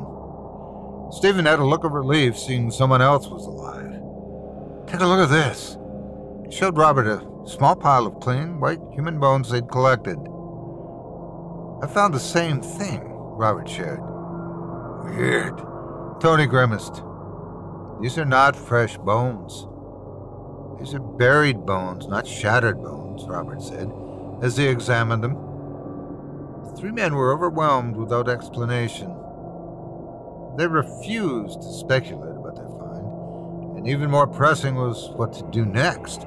[1.10, 3.94] Stephen had a look of relief seeing someone else was alive.
[4.86, 5.78] Take a look at this.
[6.44, 10.18] He showed Robert a small pile of clean, white human bones they'd collected.
[11.82, 14.02] I found the same thing, Robert shared.
[15.06, 15.58] Weird.
[16.20, 17.02] Tony grimaced.
[18.02, 19.66] These are not fresh bones.
[20.78, 23.90] These are buried bones, not shattered bones, Robert said,
[24.42, 25.34] as he examined them.
[26.66, 29.08] The three men were overwhelmed without explanation.
[30.58, 35.66] They refused to speculate about their find, and even more pressing was what to do
[35.66, 36.22] next.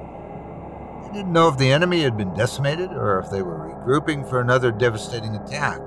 [1.03, 4.39] They didn't know if the enemy had been decimated or if they were regrouping for
[4.39, 5.79] another devastating attack.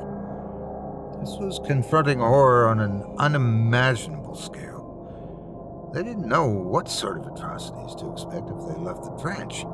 [1.20, 5.90] This was confronting horror on an unimaginable scale.
[5.94, 9.64] They didn't know what sort of atrocities to expect if they left the trench.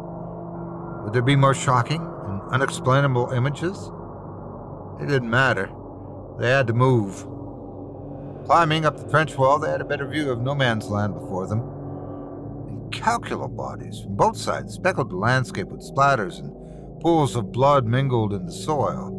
[1.02, 2.02] Would there be more shocking
[2.50, 3.90] unexplainable images?
[5.00, 5.70] It didn't matter.
[6.38, 7.26] They had to move.
[8.46, 11.46] Climbing up the trench wall, they had a better view of no man's land before
[11.46, 11.60] them.
[12.68, 16.52] Incalculable bodies from both sides speckled the landscape with splatters and
[17.00, 19.16] pools of blood mingled in the soil.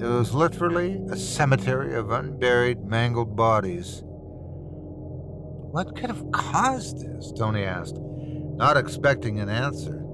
[0.00, 4.02] It was literally a cemetery of unburied, mangled bodies.
[4.04, 7.32] What could have caused this?
[7.32, 10.05] Tony asked, not expecting an answer.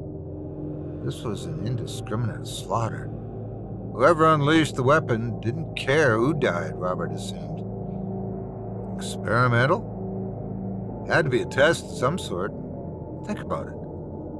[1.04, 3.10] This was an indiscriminate slaughter.
[3.92, 7.58] Whoever unleashed the weapon didn't care who died, Robert assumed.
[8.96, 11.04] Experimental?
[11.08, 12.52] Had to be a test of some sort.
[13.26, 13.74] Think about it.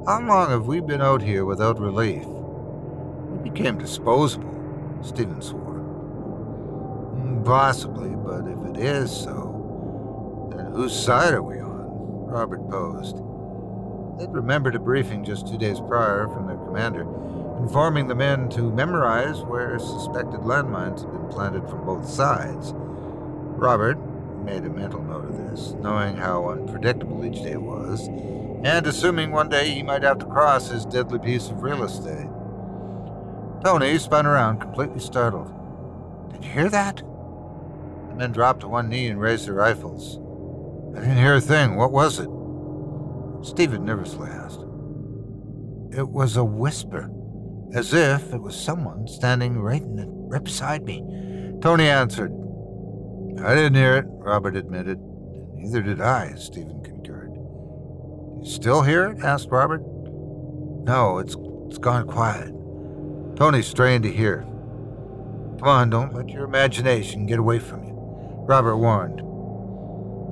[0.07, 2.25] How long have we been out here without relief?
[2.25, 5.81] We became disposable, Stephen swore.
[7.45, 11.89] Possibly, but if it is so, then whose side are we on?
[12.29, 13.17] Robert posed.
[14.23, 17.01] They'd remembered a briefing just two days prior from their commander,
[17.59, 22.73] informing the men to memorize where suspected landmines had been planted from both sides.
[22.77, 23.99] Robert
[24.45, 28.07] made a mental note of this, knowing how unpredictable each day was,
[28.63, 32.29] and assuming one day he might have to cross his deadly piece of real estate.
[33.65, 35.53] Tony spun around, completely startled.
[36.31, 36.99] Did you hear that?
[36.99, 40.21] The men dropped to one knee and raised their rifles.
[40.97, 41.75] I didn't hear a thing.
[41.75, 42.29] What was it?
[43.43, 44.61] Stephen nervously asked.
[45.91, 47.11] It was a whisper,
[47.75, 51.03] as if it was someone standing right, the, right beside me.
[51.61, 52.33] Tony answered.
[53.45, 54.99] I didn't hear it, Robert admitted.
[55.55, 57.33] Neither did I, Stephen concurred.
[57.33, 59.25] You still hear it?
[59.25, 59.83] asked Robert.
[60.85, 61.37] No, it's
[61.69, 62.53] it's gone quiet.
[63.37, 64.43] Tony strained to hear.
[65.59, 67.95] Come on, don't let your imagination get away from you,
[68.47, 69.23] Robert warned.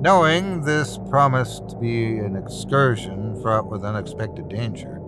[0.01, 4.99] Knowing this promised to be an excursion fraught with unexpected danger,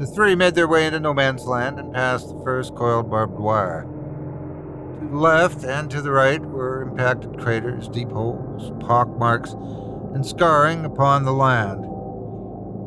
[0.00, 3.38] the three made their way into no man's land and passed the first coiled barbed
[3.38, 3.84] wire.
[3.84, 10.26] To the left and to the right were impacted craters, deep holes, pock marks, and
[10.26, 11.84] scarring upon the land.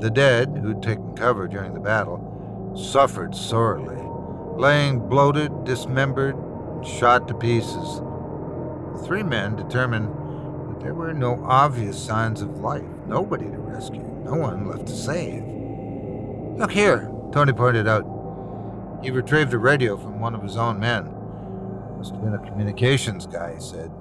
[0.02, 4.04] The dead, who'd taken cover during the battle, suffered sorely,
[4.58, 6.36] laying bloated, dismembered,
[6.86, 8.02] shot to pieces.
[8.92, 10.10] The three men determined
[10.82, 15.44] there were no obvious signs of life, nobody to rescue, no one left to save.
[16.58, 19.00] Look here, Tony pointed out.
[19.04, 21.12] He retrieved a radio from one of his own men.
[21.98, 23.92] Must have been a communications guy, he said.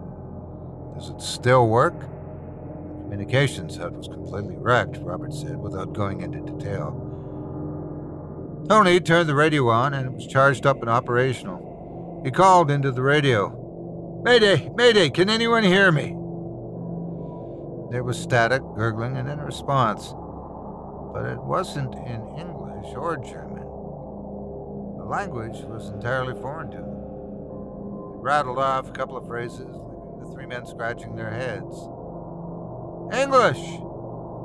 [0.94, 1.98] Does it still work?
[2.00, 7.06] The communications hut was completely wrecked, Robert said, without going into detail.
[8.68, 12.22] Tony turned the radio on and it was charged up and operational.
[12.24, 14.20] He called into the radio.
[14.22, 16.16] Mayday, Mayday, can anyone hear me?
[17.90, 20.14] There was static, gurgling, and a response.
[21.12, 23.66] But it wasn't in English or German.
[24.96, 26.86] The language was entirely foreign to them.
[28.14, 31.74] It rattled off a couple of phrases, leaving the three men scratching their heads.
[33.12, 33.58] English!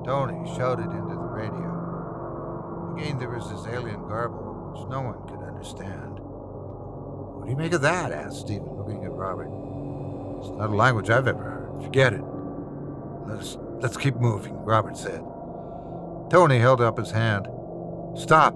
[0.05, 2.95] Tony shouted into the radio.
[2.97, 6.17] Again, there was this alien garble, which no one could understand.
[6.17, 8.11] What do you make of that?
[8.11, 9.51] asked Stephen, looking at Robert.
[10.39, 11.83] It's not a language I've ever heard.
[11.83, 12.23] Forget it.
[13.25, 15.23] Let's, let's keep moving, Robert said.
[16.29, 17.47] Tony held up his hand.
[18.15, 18.53] Stop.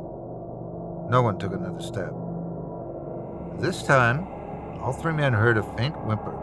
[1.09, 2.13] No one took another step.
[3.59, 4.27] This time,
[4.81, 6.33] all three men heard a faint whimper.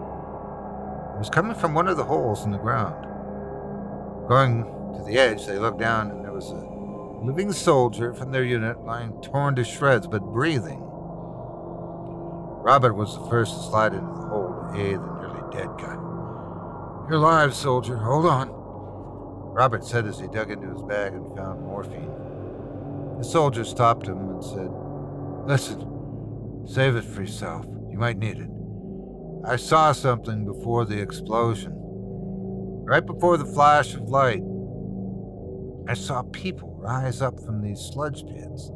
[1.14, 3.05] It was coming from one of the holes in the ground.
[4.29, 4.64] Going
[4.97, 6.66] to the edge, they looked down, and there was a
[7.24, 10.81] living soldier from their unit lying torn to shreds but breathing.
[12.62, 16.05] Robert was the first to slide into the hole to aid the nearly dead guy.
[17.09, 17.96] You're alive, soldier.
[17.96, 18.48] Hold on.
[19.54, 22.11] Robert said as he dug into his bag and found morphine.
[23.18, 24.68] The soldier stopped him and said,
[25.46, 27.64] Listen, save it for yourself.
[27.88, 28.50] You might need it.
[29.48, 31.74] I saw something before the explosion.
[31.76, 34.42] Right before the flash of light,
[35.88, 38.72] I saw people rise up from these sludge pits.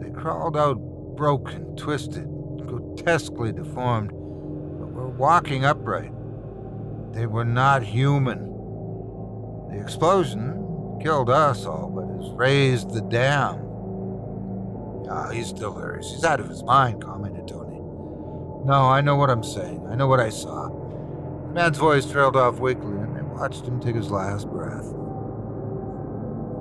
[0.00, 0.74] They crawled out
[1.16, 2.26] broken, twisted,
[2.66, 6.12] grotesquely deformed, but were walking upright.
[7.12, 8.46] They were not human.
[9.70, 13.64] The explosion killed us all, but has raised the dam.
[15.10, 16.10] Ah, he's delirious.
[16.10, 17.76] He's out of his mind, commented Tony.
[18.64, 19.86] No, I know what I'm saying.
[19.88, 20.68] I know what I saw.
[20.68, 24.92] The man's voice trailed off weakly, and they watched him take his last breath.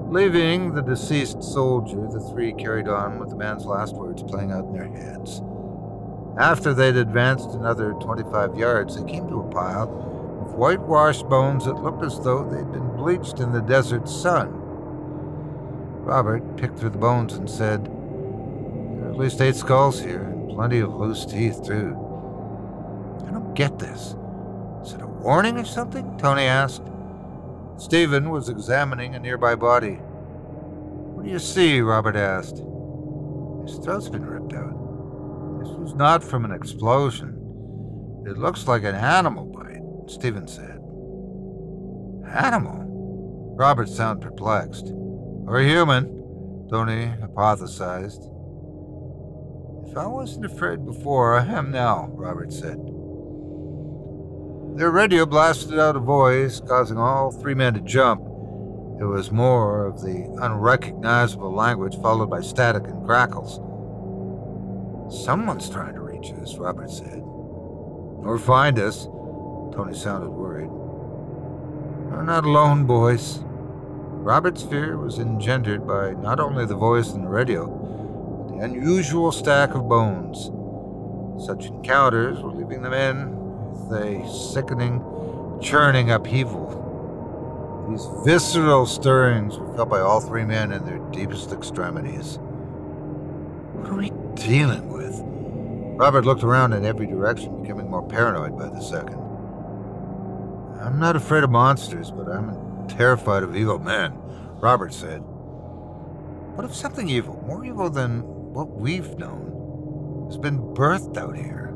[0.09, 4.63] Leaving the deceased soldier, the three carried on with the man's last words playing out
[4.63, 5.41] in their heads.
[6.39, 10.16] After they'd advanced another 25 yards, they came to a pile
[10.57, 14.49] whitewashed bones that looked as though they'd been bleached in the desert sun.
[16.03, 20.49] Robert picked through the bones and said, There are at least eight skulls here, and
[20.49, 21.95] plenty of loose teeth, too.
[23.27, 24.15] I don't get this.
[24.83, 26.17] Is it a warning or something?
[26.17, 26.81] Tony asked.
[27.77, 29.99] Stephen was examining a nearby body.
[31.13, 31.81] What do you see?
[31.81, 32.63] Robert asked.
[33.67, 34.73] His throat's been ripped out.
[35.59, 37.35] This was not from an explosion.
[38.25, 39.46] It looks like an animal
[40.07, 40.79] Stephen said.
[42.33, 43.55] Animal?
[43.57, 44.91] Robert sounded perplexed.
[45.45, 48.33] Or human, Tony hypothesized.
[49.89, 52.77] If I wasn't afraid before, I am now, Robert said.
[54.77, 58.21] Their radio blasted out a voice, causing all three men to jump.
[58.99, 63.55] It was more of the unrecognizable language, followed by static and crackles.
[65.25, 67.21] Someone's trying to reach us, Robert said.
[67.23, 69.07] Or find us.
[69.77, 70.71] Tony sounded worried.
[70.71, 73.41] We're not alone, boys.
[73.43, 79.31] Robert's fear was engendered by not only the voice in the radio, but the unusual
[79.31, 80.49] stack of bones.
[81.45, 83.35] Such encounters were leaving the men
[83.69, 84.99] with a sickening,
[85.61, 87.85] churning upheaval.
[87.87, 92.39] These visceral stirrings were felt by all three men in their deepest extremities.
[93.73, 95.21] What are we dealing with?
[95.99, 99.26] Robert looked around in every direction, becoming more paranoid by the second.
[100.81, 104.13] I'm not afraid of monsters, but I'm terrified of evil men,
[104.61, 105.19] Robert said.
[105.19, 108.21] What if something evil, more evil than
[108.53, 111.71] what we've known, has been birthed out here?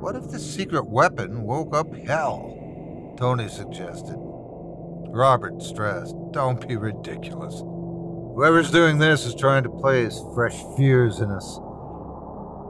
[0.00, 3.14] What if the secret weapon woke up hell?
[3.16, 4.16] Tony suggested.
[4.16, 6.16] Robert stressed.
[6.32, 7.60] Don't be ridiculous.
[7.60, 11.60] Whoever's doing this is trying to place fresh fears in us.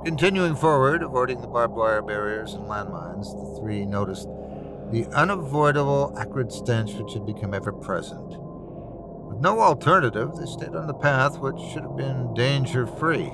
[0.05, 4.27] Continuing forward, avoiding the barbed wire barriers and landmines, the three noticed
[4.93, 8.29] the unavoidable acrid stench which had become ever present.
[8.29, 13.31] With no alternative, they stayed on the path which should have been danger free.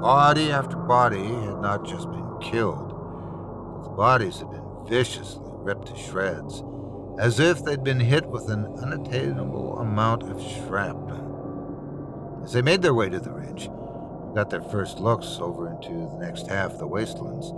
[0.00, 5.88] Body after body had not just been killed, but the bodies had been viciously ripped
[5.88, 6.64] to shreds,
[7.18, 12.40] as if they'd been hit with an unattainable amount of shrapnel.
[12.42, 15.90] As they made their way to the ridge, and got their first looks over into
[15.90, 17.52] the next half of the wastelands,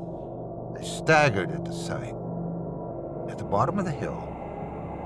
[0.77, 2.18] they staggered at the sight.
[3.29, 4.27] At the bottom of the hill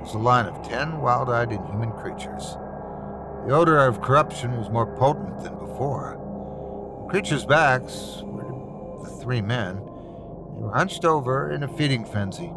[0.00, 2.56] was a line of ten wild eyed inhuman creatures.
[3.46, 6.18] The odor of corruption was more potent than before.
[7.02, 9.76] The creatures' backs were the three men.
[9.76, 12.52] They were hunched over in a feeding frenzy.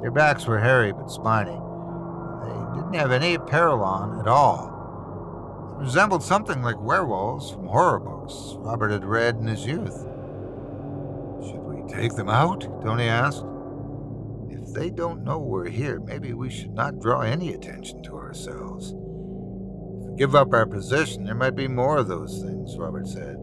[0.00, 1.52] Their backs were hairy but spiny.
[1.52, 5.76] They didn't have any apparel on at all.
[5.78, 10.04] They resembled something like werewolves from horror books Robert had read in his youth.
[11.46, 12.62] Should we take them out?
[12.82, 13.46] Tony asked.
[14.74, 18.90] They don't know we're here, maybe we should not draw any attention to ourselves.
[18.90, 23.36] If we give up our position, there might be more of those things, Robert said.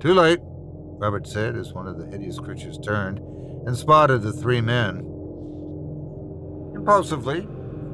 [0.00, 3.20] Too late, Robert said as one of the hideous creatures turned
[3.64, 4.98] and spotted the three men.
[6.74, 7.46] Impulsively,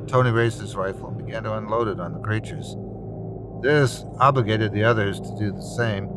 [0.06, 2.74] Tony raised his rifle and began to unload it on the creatures.
[3.62, 6.08] This obligated the others to do the same,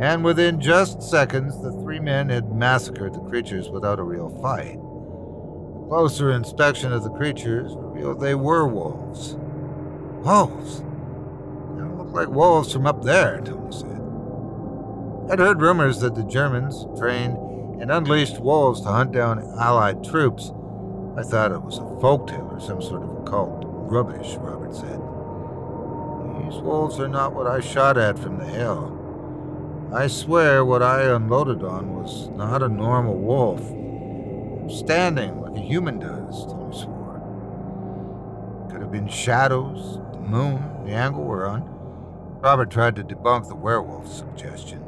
[0.00, 4.76] and within just seconds, the three men had massacred the creatures without a real fight.
[4.76, 9.36] A closer inspection of the creatures revealed they were wolves.
[10.24, 10.80] Wolves?
[10.80, 14.00] They don't look like wolves from up there, Tony said.
[15.30, 17.38] I'd heard rumors that the Germans trained
[17.80, 20.52] and unleashed wolves to hunt down Allied troops.
[21.16, 25.00] I thought it was a folktale or some sort of occult rubbish, Robert said.
[26.42, 28.93] These wolves are not what I shot at from the hill.
[29.92, 33.60] I swear what I unloaded on was not a normal wolf.
[34.70, 38.68] Standing like a human does, Tony swore.
[38.70, 41.62] Could have been shadows, the moon, the angle we're on.
[42.40, 44.82] Robert tried to debunk the werewolf suggestion.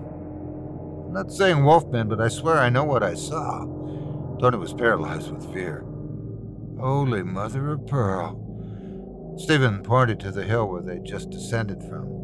[1.07, 3.65] I'm not saying wolfman, but I swear I know what I saw.
[4.41, 5.85] Tony was paralyzed with fear.
[6.79, 8.43] Holy mother of pearl.
[9.39, 12.16] Stephen pointed to the hill where they'd just descended from.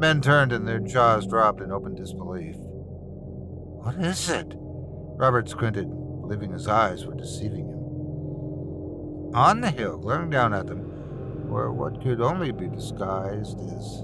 [0.00, 2.56] Men turned and their jaws dropped in open disbelief.
[2.56, 4.54] What is it?
[4.56, 5.90] Robert squinted,
[6.22, 9.34] believing his eyes were deceiving him.
[9.34, 14.02] On the hill, glaring down at them, were what could only be disguised as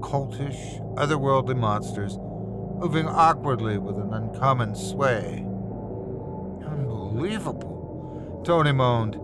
[0.00, 2.16] cultish, otherworldly monsters
[2.78, 5.44] moving awkwardly with an uncommon sway.
[6.66, 9.16] Unbelievable, Tony moaned.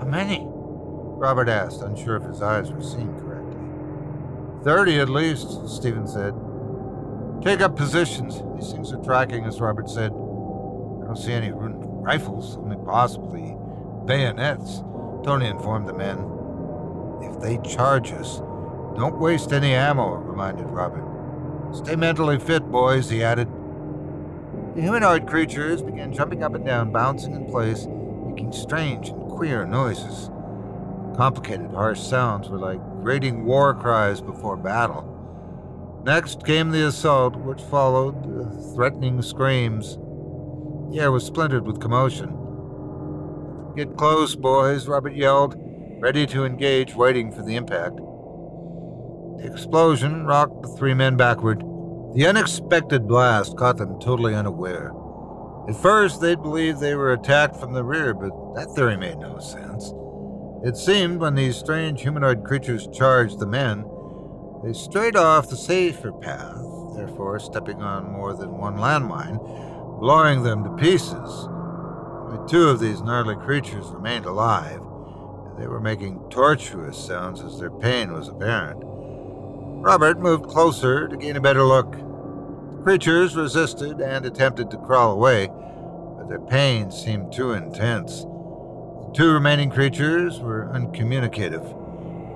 [0.00, 0.44] How many?
[0.48, 3.16] Robert asked, unsure if his eyes were seeing
[4.66, 4.94] correctly.
[4.94, 6.34] Thirty at least, Stephen said.
[7.42, 8.42] Take up positions.
[8.56, 10.12] These things are tracking us, Robert said.
[10.12, 13.56] I don't see any rifles, only possibly
[14.06, 14.82] bayonets,
[15.24, 16.18] Tony informed the men.
[17.22, 18.38] If they charge us,
[18.96, 21.04] don't waste any ammo, reminded Robert.
[21.74, 23.48] Stay mentally fit, boys, he added.
[24.74, 27.86] The humanoid creatures began jumping up and down, bouncing in place,
[28.26, 30.30] making strange and queer noises.
[31.16, 36.02] Complicated, harsh sounds were like grating war cries before battle.
[36.04, 39.96] Next came the assault, which followed uh, threatening screams.
[40.90, 42.30] The air was splintered with commotion.
[43.76, 45.54] Get close, boys, Robert yelled,
[46.00, 47.94] ready to engage, waiting for the impact.
[49.38, 51.60] The explosion rocked the three men backward.
[52.12, 54.92] The unexpected blast caught them totally unaware.
[55.68, 59.38] At first, they'd believed they were attacked from the rear, but that theory made no
[59.38, 59.92] sense.
[60.66, 63.84] It seemed when these strange humanoid creatures charged the men,
[64.64, 66.60] they strayed off the safer path,
[66.96, 69.38] therefore stepping on more than one landmine,
[70.00, 71.14] blowing them to pieces.
[71.14, 74.80] Only two of these gnarly creatures remained alive.
[75.56, 78.80] They were making tortuous sounds as their pain was apparent.
[78.82, 81.92] Robert moved closer to gain a better look.
[81.92, 85.46] The creatures resisted and attempted to crawl away,
[86.18, 88.26] but their pain seemed too intense.
[89.16, 91.64] Two remaining creatures were uncommunicative.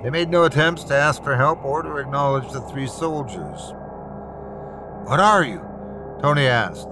[0.03, 3.75] They made no attempts to ask for help or to acknowledge the three soldiers.
[5.05, 5.61] What are you?
[6.23, 6.89] Tony asked.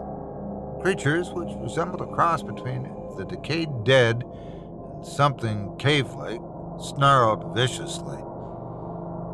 [0.83, 2.83] Creatures, which resembled a cross between
[3.17, 6.43] the decayed dead and something cave like,
[6.79, 8.19] snarled viciously.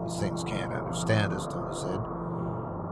[0.06, 1.98] These things can't understand us, Tony said.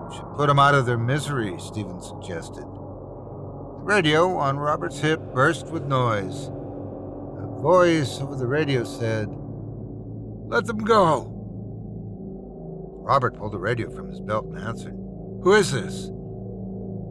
[0.09, 2.65] We should put them out of their misery, Stephen suggested.
[2.65, 6.51] The radio on Robert's hip burst with noise.
[7.63, 9.29] Voice over the radio said,
[10.49, 11.29] Let them go.
[13.05, 14.97] Robert pulled the radio from his belt and answered,
[15.45, 16.09] Who is this?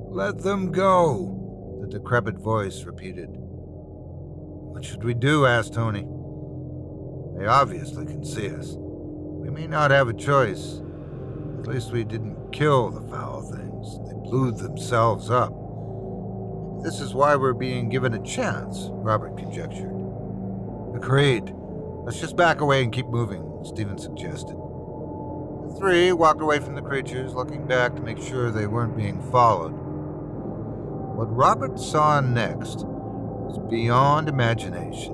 [0.09, 1.79] Let them go.
[1.79, 3.29] The decrepit voice repeated.
[3.31, 5.45] What should we do?
[5.45, 6.05] asked Tony.
[7.39, 8.75] They obviously can see us.
[8.75, 10.81] We may not have a choice.
[11.59, 13.99] At least we didn't kill the foul things.
[14.05, 15.53] They blew themselves up.
[16.83, 20.00] This is why we're being given a chance, Robert conjectured.
[21.01, 21.51] Agreed.
[22.05, 24.55] Let's just back away and keep moving, Stephen suggested.
[24.55, 29.19] The three walked away from the creatures, looking back to make sure they weren't being
[29.31, 29.71] followed.
[29.71, 35.13] What Robert saw next was beyond imagination.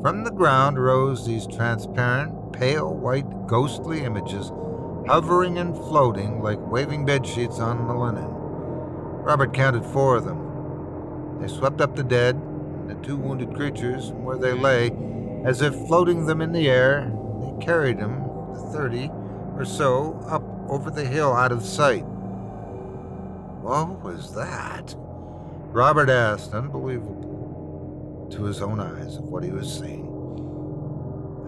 [0.00, 4.52] From the ground rose these transparent, pale white, ghostly images,
[5.06, 8.24] hovering and floating like waving bed sheets on the linen.
[8.24, 11.38] Robert counted four of them.
[11.42, 12.40] They swept up the dead
[12.88, 14.90] the two wounded creatures from where they lay,
[15.44, 17.12] as if floating them in the air.
[17.40, 18.22] They carried them,
[18.54, 19.10] the thirty
[19.56, 22.04] or so, up over the hill out of sight.
[23.62, 24.94] What was that?
[24.96, 30.08] Robert asked, unbelievable to his own eyes, of what he was seeing.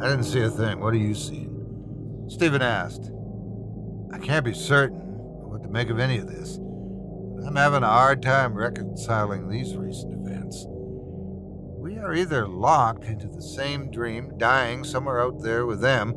[0.00, 0.80] I didn't see a thing.
[0.80, 2.26] What are you seeing?
[2.28, 3.10] Stephen asked.
[4.12, 6.56] I can't be certain what to make of any of this.
[7.46, 10.13] I'm having a hard time reconciling these recent.
[12.04, 16.14] Are either locked into the same dream, dying somewhere out there with them,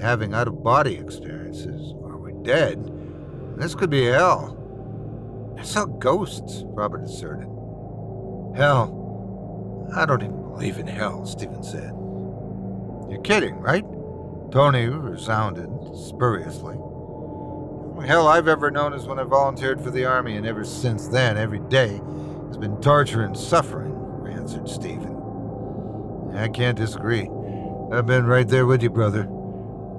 [0.00, 2.90] having out of body experiences, or we're dead.
[3.56, 4.58] This could be hell.
[5.56, 7.46] I saw ghosts, Robert asserted.
[8.56, 9.88] Hell?
[9.94, 11.92] I don't even believe in hell, Stephen said.
[13.08, 13.84] You're kidding, right?
[14.50, 16.74] Tony resounded spuriously.
[18.04, 21.38] Hell I've ever known is when I volunteered for the Army, and ever since then,
[21.38, 22.00] every day
[22.48, 23.92] has been torture and suffering,
[24.28, 25.11] answered Stephen.
[26.34, 27.28] I can't disagree.
[27.92, 29.28] I've been right there with you, brother.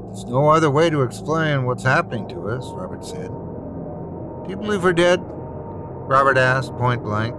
[0.08, 3.30] There's no other way to explain what's happening to us, Robert said.
[3.30, 5.20] Do you believe we're dead?
[5.22, 7.36] Robert asked, point blank.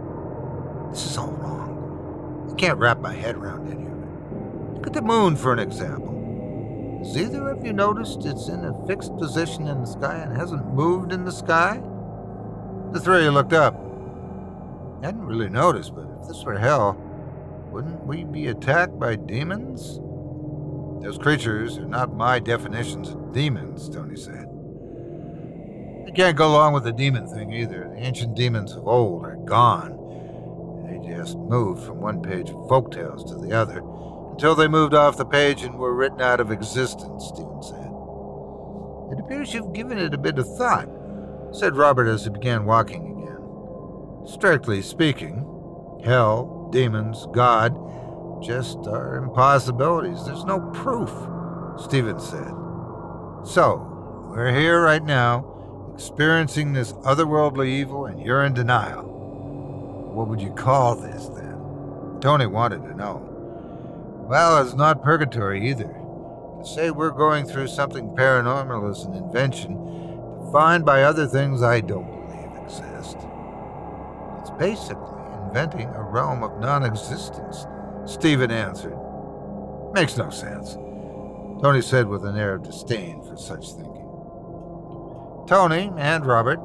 [0.91, 2.51] This is all wrong.
[2.51, 4.75] I can't wrap my head around any of it.
[4.77, 7.01] Look at the moon, for an example.
[7.05, 10.73] Has either of you noticed it's in a fixed position in the sky and hasn't
[10.73, 11.83] moved in the sky?
[12.93, 13.75] The three looked up.
[15.03, 16.97] I hadn't really noticed, but if this were hell,
[17.75, 19.99] wouldn't we be attacked by demons?
[21.03, 24.49] Those creatures are not my definitions of demons, Tony said.
[26.07, 27.91] I can't go along with the demon thing either.
[27.93, 29.99] The ancient demons of old are gone.
[30.87, 33.83] They just moved from one page of folk tales to the other
[34.31, 37.91] until they moved off the page and were written out of existence, Stephen said.
[39.11, 40.89] It appears you've given it a bit of thought,
[41.51, 44.33] said Robert as he began walking again.
[44.33, 45.45] Strictly speaking,
[46.05, 47.73] hell, demons, God,
[48.43, 50.27] just are impossibilities.
[50.27, 51.09] There's no proof,
[51.81, 52.53] Stephen said.
[53.47, 59.05] So, we're here right now, experiencing this otherworldly evil, and you're in denial.
[59.05, 62.19] What would you call this, then?
[62.21, 63.23] Tony wanted to know.
[64.29, 65.95] Well, it's not purgatory either.
[66.59, 69.77] To say we're going through something paranormal is an invention
[70.45, 73.19] defined by other things I don't believe exist.
[74.41, 75.14] It's basically
[75.55, 77.65] inventing a realm of non existence,
[78.07, 78.99] Stephen answered.
[79.93, 80.75] Makes no sense,
[81.63, 84.11] Tony said with an air of disdain for such thinking.
[85.47, 86.59] Tony and Robert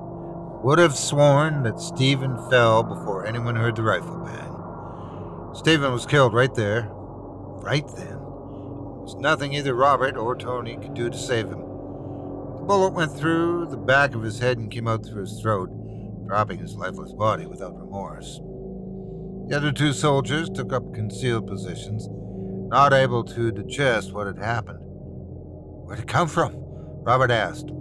[0.64, 5.54] would have sworn that Stephen fell before anyone heard the rifle bang.
[5.56, 8.08] Stephen was killed right there, right then.
[8.08, 11.60] There was nothing either Robert or Tony could do to save him.
[11.60, 15.70] The bullet went through the back of his head and came out through his throat,
[16.26, 18.42] dropping his lifeless body without remorse.
[19.50, 22.08] The other two soldiers took up concealed positions,
[22.70, 24.78] not able to digest what had happened.
[24.80, 26.54] Where'd it come from?
[26.56, 27.72] Robert asked.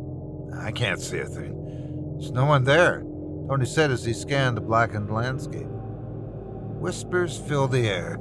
[0.56, 2.16] I can't see a thing.
[2.18, 3.02] There's no one there,
[3.50, 5.68] Tony said as he scanned the blackened landscape.
[5.68, 8.16] Whispers filled the air,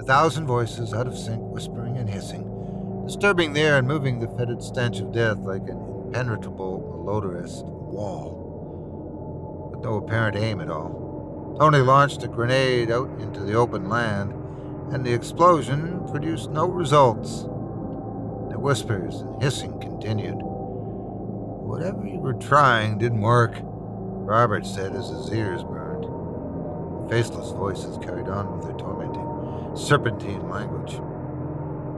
[0.00, 4.28] a thousand voices out of sync, whispering and hissing, disturbing the air and moving the
[4.28, 8.38] fetid stench of death like an impenetrable, malodorous wall.
[9.74, 11.11] With no apparent aim at all.
[11.58, 14.32] Tony launched a grenade out into the open land,
[14.92, 17.42] and the explosion produced no results.
[17.42, 20.38] The whispers and hissing continued.
[20.38, 26.04] Whatever you were trying didn't work, Robert said as his ears burned.
[26.04, 31.00] The faceless voices carried on with their tormenting, serpentine language.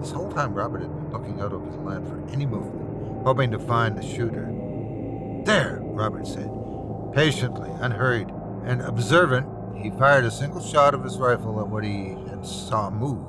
[0.01, 3.51] This whole time, Robert had been looking out over the land for any movement, hoping
[3.53, 4.51] to find the shooter.
[5.45, 6.51] There, Robert said.
[7.13, 8.31] Patiently, unhurried,
[8.65, 9.47] and observant,
[9.77, 13.27] he fired a single shot of his rifle at what he had saw move.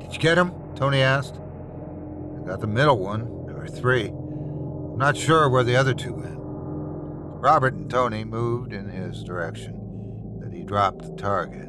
[0.00, 0.52] Did you get him?
[0.74, 1.36] Tony asked.
[1.36, 3.46] I got the middle one.
[3.46, 4.08] There were three.
[4.08, 6.38] I'm not sure where the other two went.
[6.38, 9.74] Robert and Tony moved in his direction.
[9.74, 11.68] when he dropped the target.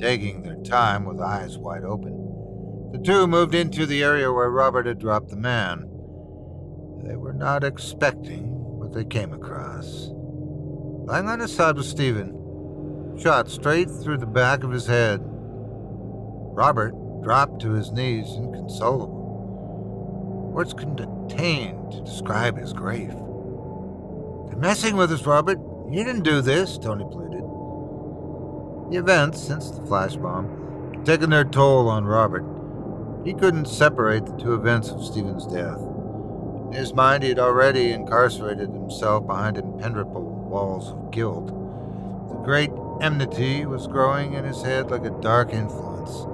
[0.00, 4.86] Taking their time with eyes wide open, the two moved into the area where Robert
[4.86, 5.88] had dropped the man.
[7.04, 8.48] They were not expecting
[8.78, 10.11] what they came across.
[11.04, 15.20] Lying on his side with Stephen, shot straight through the back of his head.
[15.24, 20.50] Robert dropped to his knees inconsolable.
[20.54, 23.10] Words couldn't attain to describe his grief.
[23.10, 25.58] They're messing with us, Robert.
[25.90, 27.42] You didn't do this, Tony pleaded.
[28.92, 32.44] The events since the flash bomb had taken their toll on Robert.
[33.24, 35.80] He couldn't separate the two events of Stephen's death.
[36.68, 41.46] In his mind, he had already incarcerated himself behind an impenetrable walls of guilt.
[42.28, 46.26] The great enmity was growing in his head like a dark influence.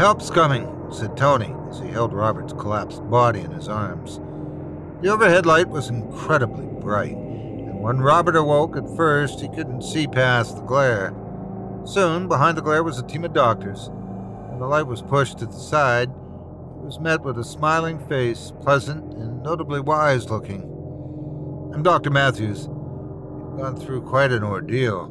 [0.00, 4.20] Help's coming, said Tony as he held Robert's collapsed body in his arms.
[5.02, 10.06] The overhead light was incredibly bright, and when Robert awoke at first, he couldn't see
[10.06, 11.14] past the glare.
[11.84, 13.90] Soon, behind the glare was a team of doctors.
[13.90, 18.50] When the light was pushed to the side, he was met with a smiling face,
[18.62, 20.62] pleasant and notably wise looking.
[21.74, 22.10] I'm Dr.
[22.10, 22.68] Matthews.
[23.58, 25.08] Gone through quite an ordeal.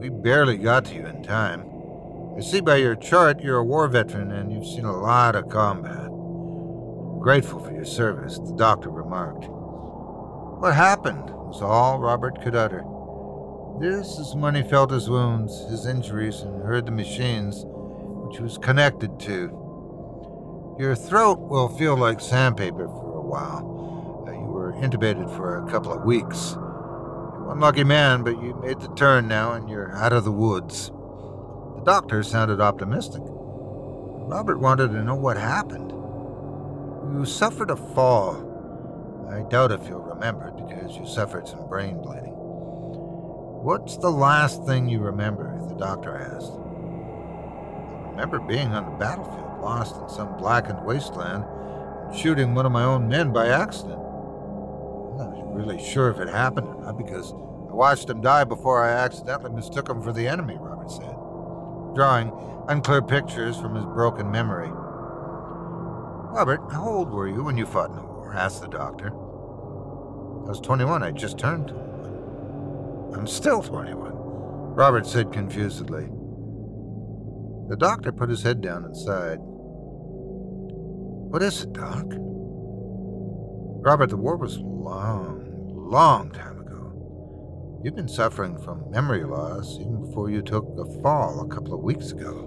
[0.00, 1.70] We barely got to you in time.
[2.34, 5.50] I see by your chart you're a war veteran and you've seen a lot of
[5.50, 6.08] combat.
[7.20, 9.44] Grateful for your service, the doctor remarked.
[9.50, 12.82] What happened was all Robert could utter.
[13.78, 18.42] This is when he felt his wounds, his injuries, and heard the machines which he
[18.42, 20.76] was connected to.
[20.78, 24.24] Your throat will feel like sandpaper for a while.
[24.26, 26.56] Uh, you were intubated for a couple of weeks.
[27.54, 30.88] You're lucky man, but you made the turn now and you're out of the woods
[30.88, 33.22] The doctor sounded optimistic.
[33.22, 35.92] Robert wanted to know what happened.
[35.92, 38.34] You suffered a fall.
[39.30, 42.34] I doubt if you'll remember because you suffered some brain bleeding.
[42.34, 45.56] What's the last thing you remember?
[45.68, 46.50] the doctor asked.
[46.50, 51.44] I remember being on the battlefield, lost in some blackened wasteland,
[52.08, 54.03] and shooting one of my own men by accident.
[55.54, 59.54] Really sure if it happened or not because I watched him die before I accidentally
[59.54, 61.14] mistook him for the enemy, Robert said
[61.94, 62.32] drawing
[62.68, 64.68] unclear pictures from his broken memory.
[66.34, 68.34] Robert, how old were you when you fought in the war?
[68.34, 69.08] asked the doctor.
[69.08, 71.02] I was 21.
[71.02, 73.14] I just turned 21.
[73.14, 74.12] I'm still 21,
[74.74, 76.08] Robert said confusedly.
[77.68, 79.38] The doctor put his head down and sighed.
[81.30, 82.04] What is it, Doc?
[83.86, 85.42] Robert, the war was long,
[85.74, 87.80] long time ago.
[87.82, 91.80] You've been suffering from memory loss even before you took the fall a couple of
[91.80, 92.44] weeks ago.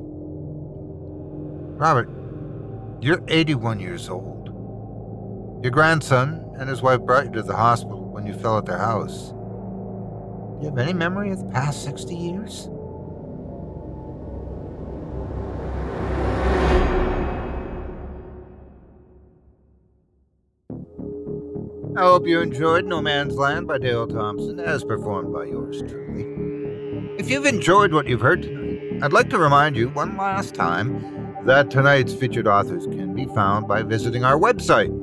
[1.78, 2.10] Robert,
[3.02, 4.50] you're 81 years old.
[5.64, 8.78] Your grandson and his wife brought you to the hospital when you fell at their
[8.78, 9.30] house.
[9.30, 12.70] Do you have any memory of the past 60 years?
[21.98, 26.28] I hope you enjoyed No Man's Land by Dale Thompson, as performed by yours truly.
[27.18, 31.42] If you've enjoyed what you've heard tonight, I'd like to remind you one last time
[31.46, 34.94] that tonight's featured authors can be found by visiting our website.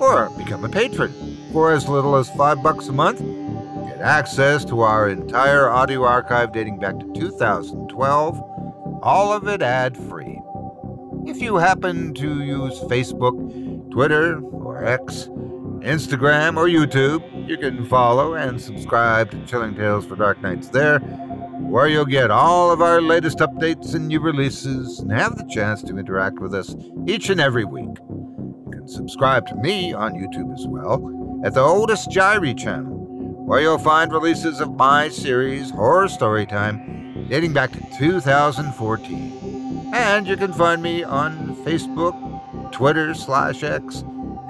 [0.00, 1.12] Or become a patron
[1.52, 3.20] for as little as five bucks a month.
[3.88, 8.40] Get access to our entire audio archive dating back to 2012,
[9.02, 10.40] all of it ad free.
[11.26, 15.28] If you happen to use Facebook, Twitter, or X,
[15.86, 20.98] Instagram, or YouTube, you can follow and subscribe to Chilling Tales for Dark Nights there,
[20.98, 25.84] where you'll get all of our latest updates and new releases and have the chance
[25.84, 26.74] to interact with us
[27.06, 27.96] each and every week.
[28.08, 32.96] You can subscribe to me on YouTube as well at the Otis Jiry channel,
[33.46, 39.92] where you'll find releases of my series, Horror Storytime, dating back to 2014.
[39.94, 44.02] And you can find me on Facebook, Twitter slash X,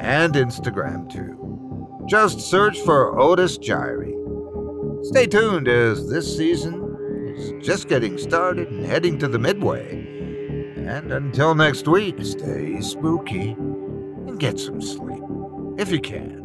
[0.06, 2.06] and Instagram too.
[2.06, 4.14] Just search for Otis Jiry.
[5.04, 10.06] Stay tuned as this season is just getting started and heading to the midway.
[10.76, 15.24] And until next week, stay spooky and get some sleep
[15.76, 16.42] if you can.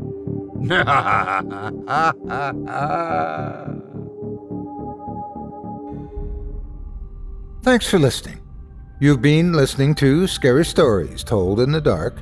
[7.63, 8.41] Thanks for listening.
[8.99, 12.21] You've been listening to Scary Stories Told in the Dark,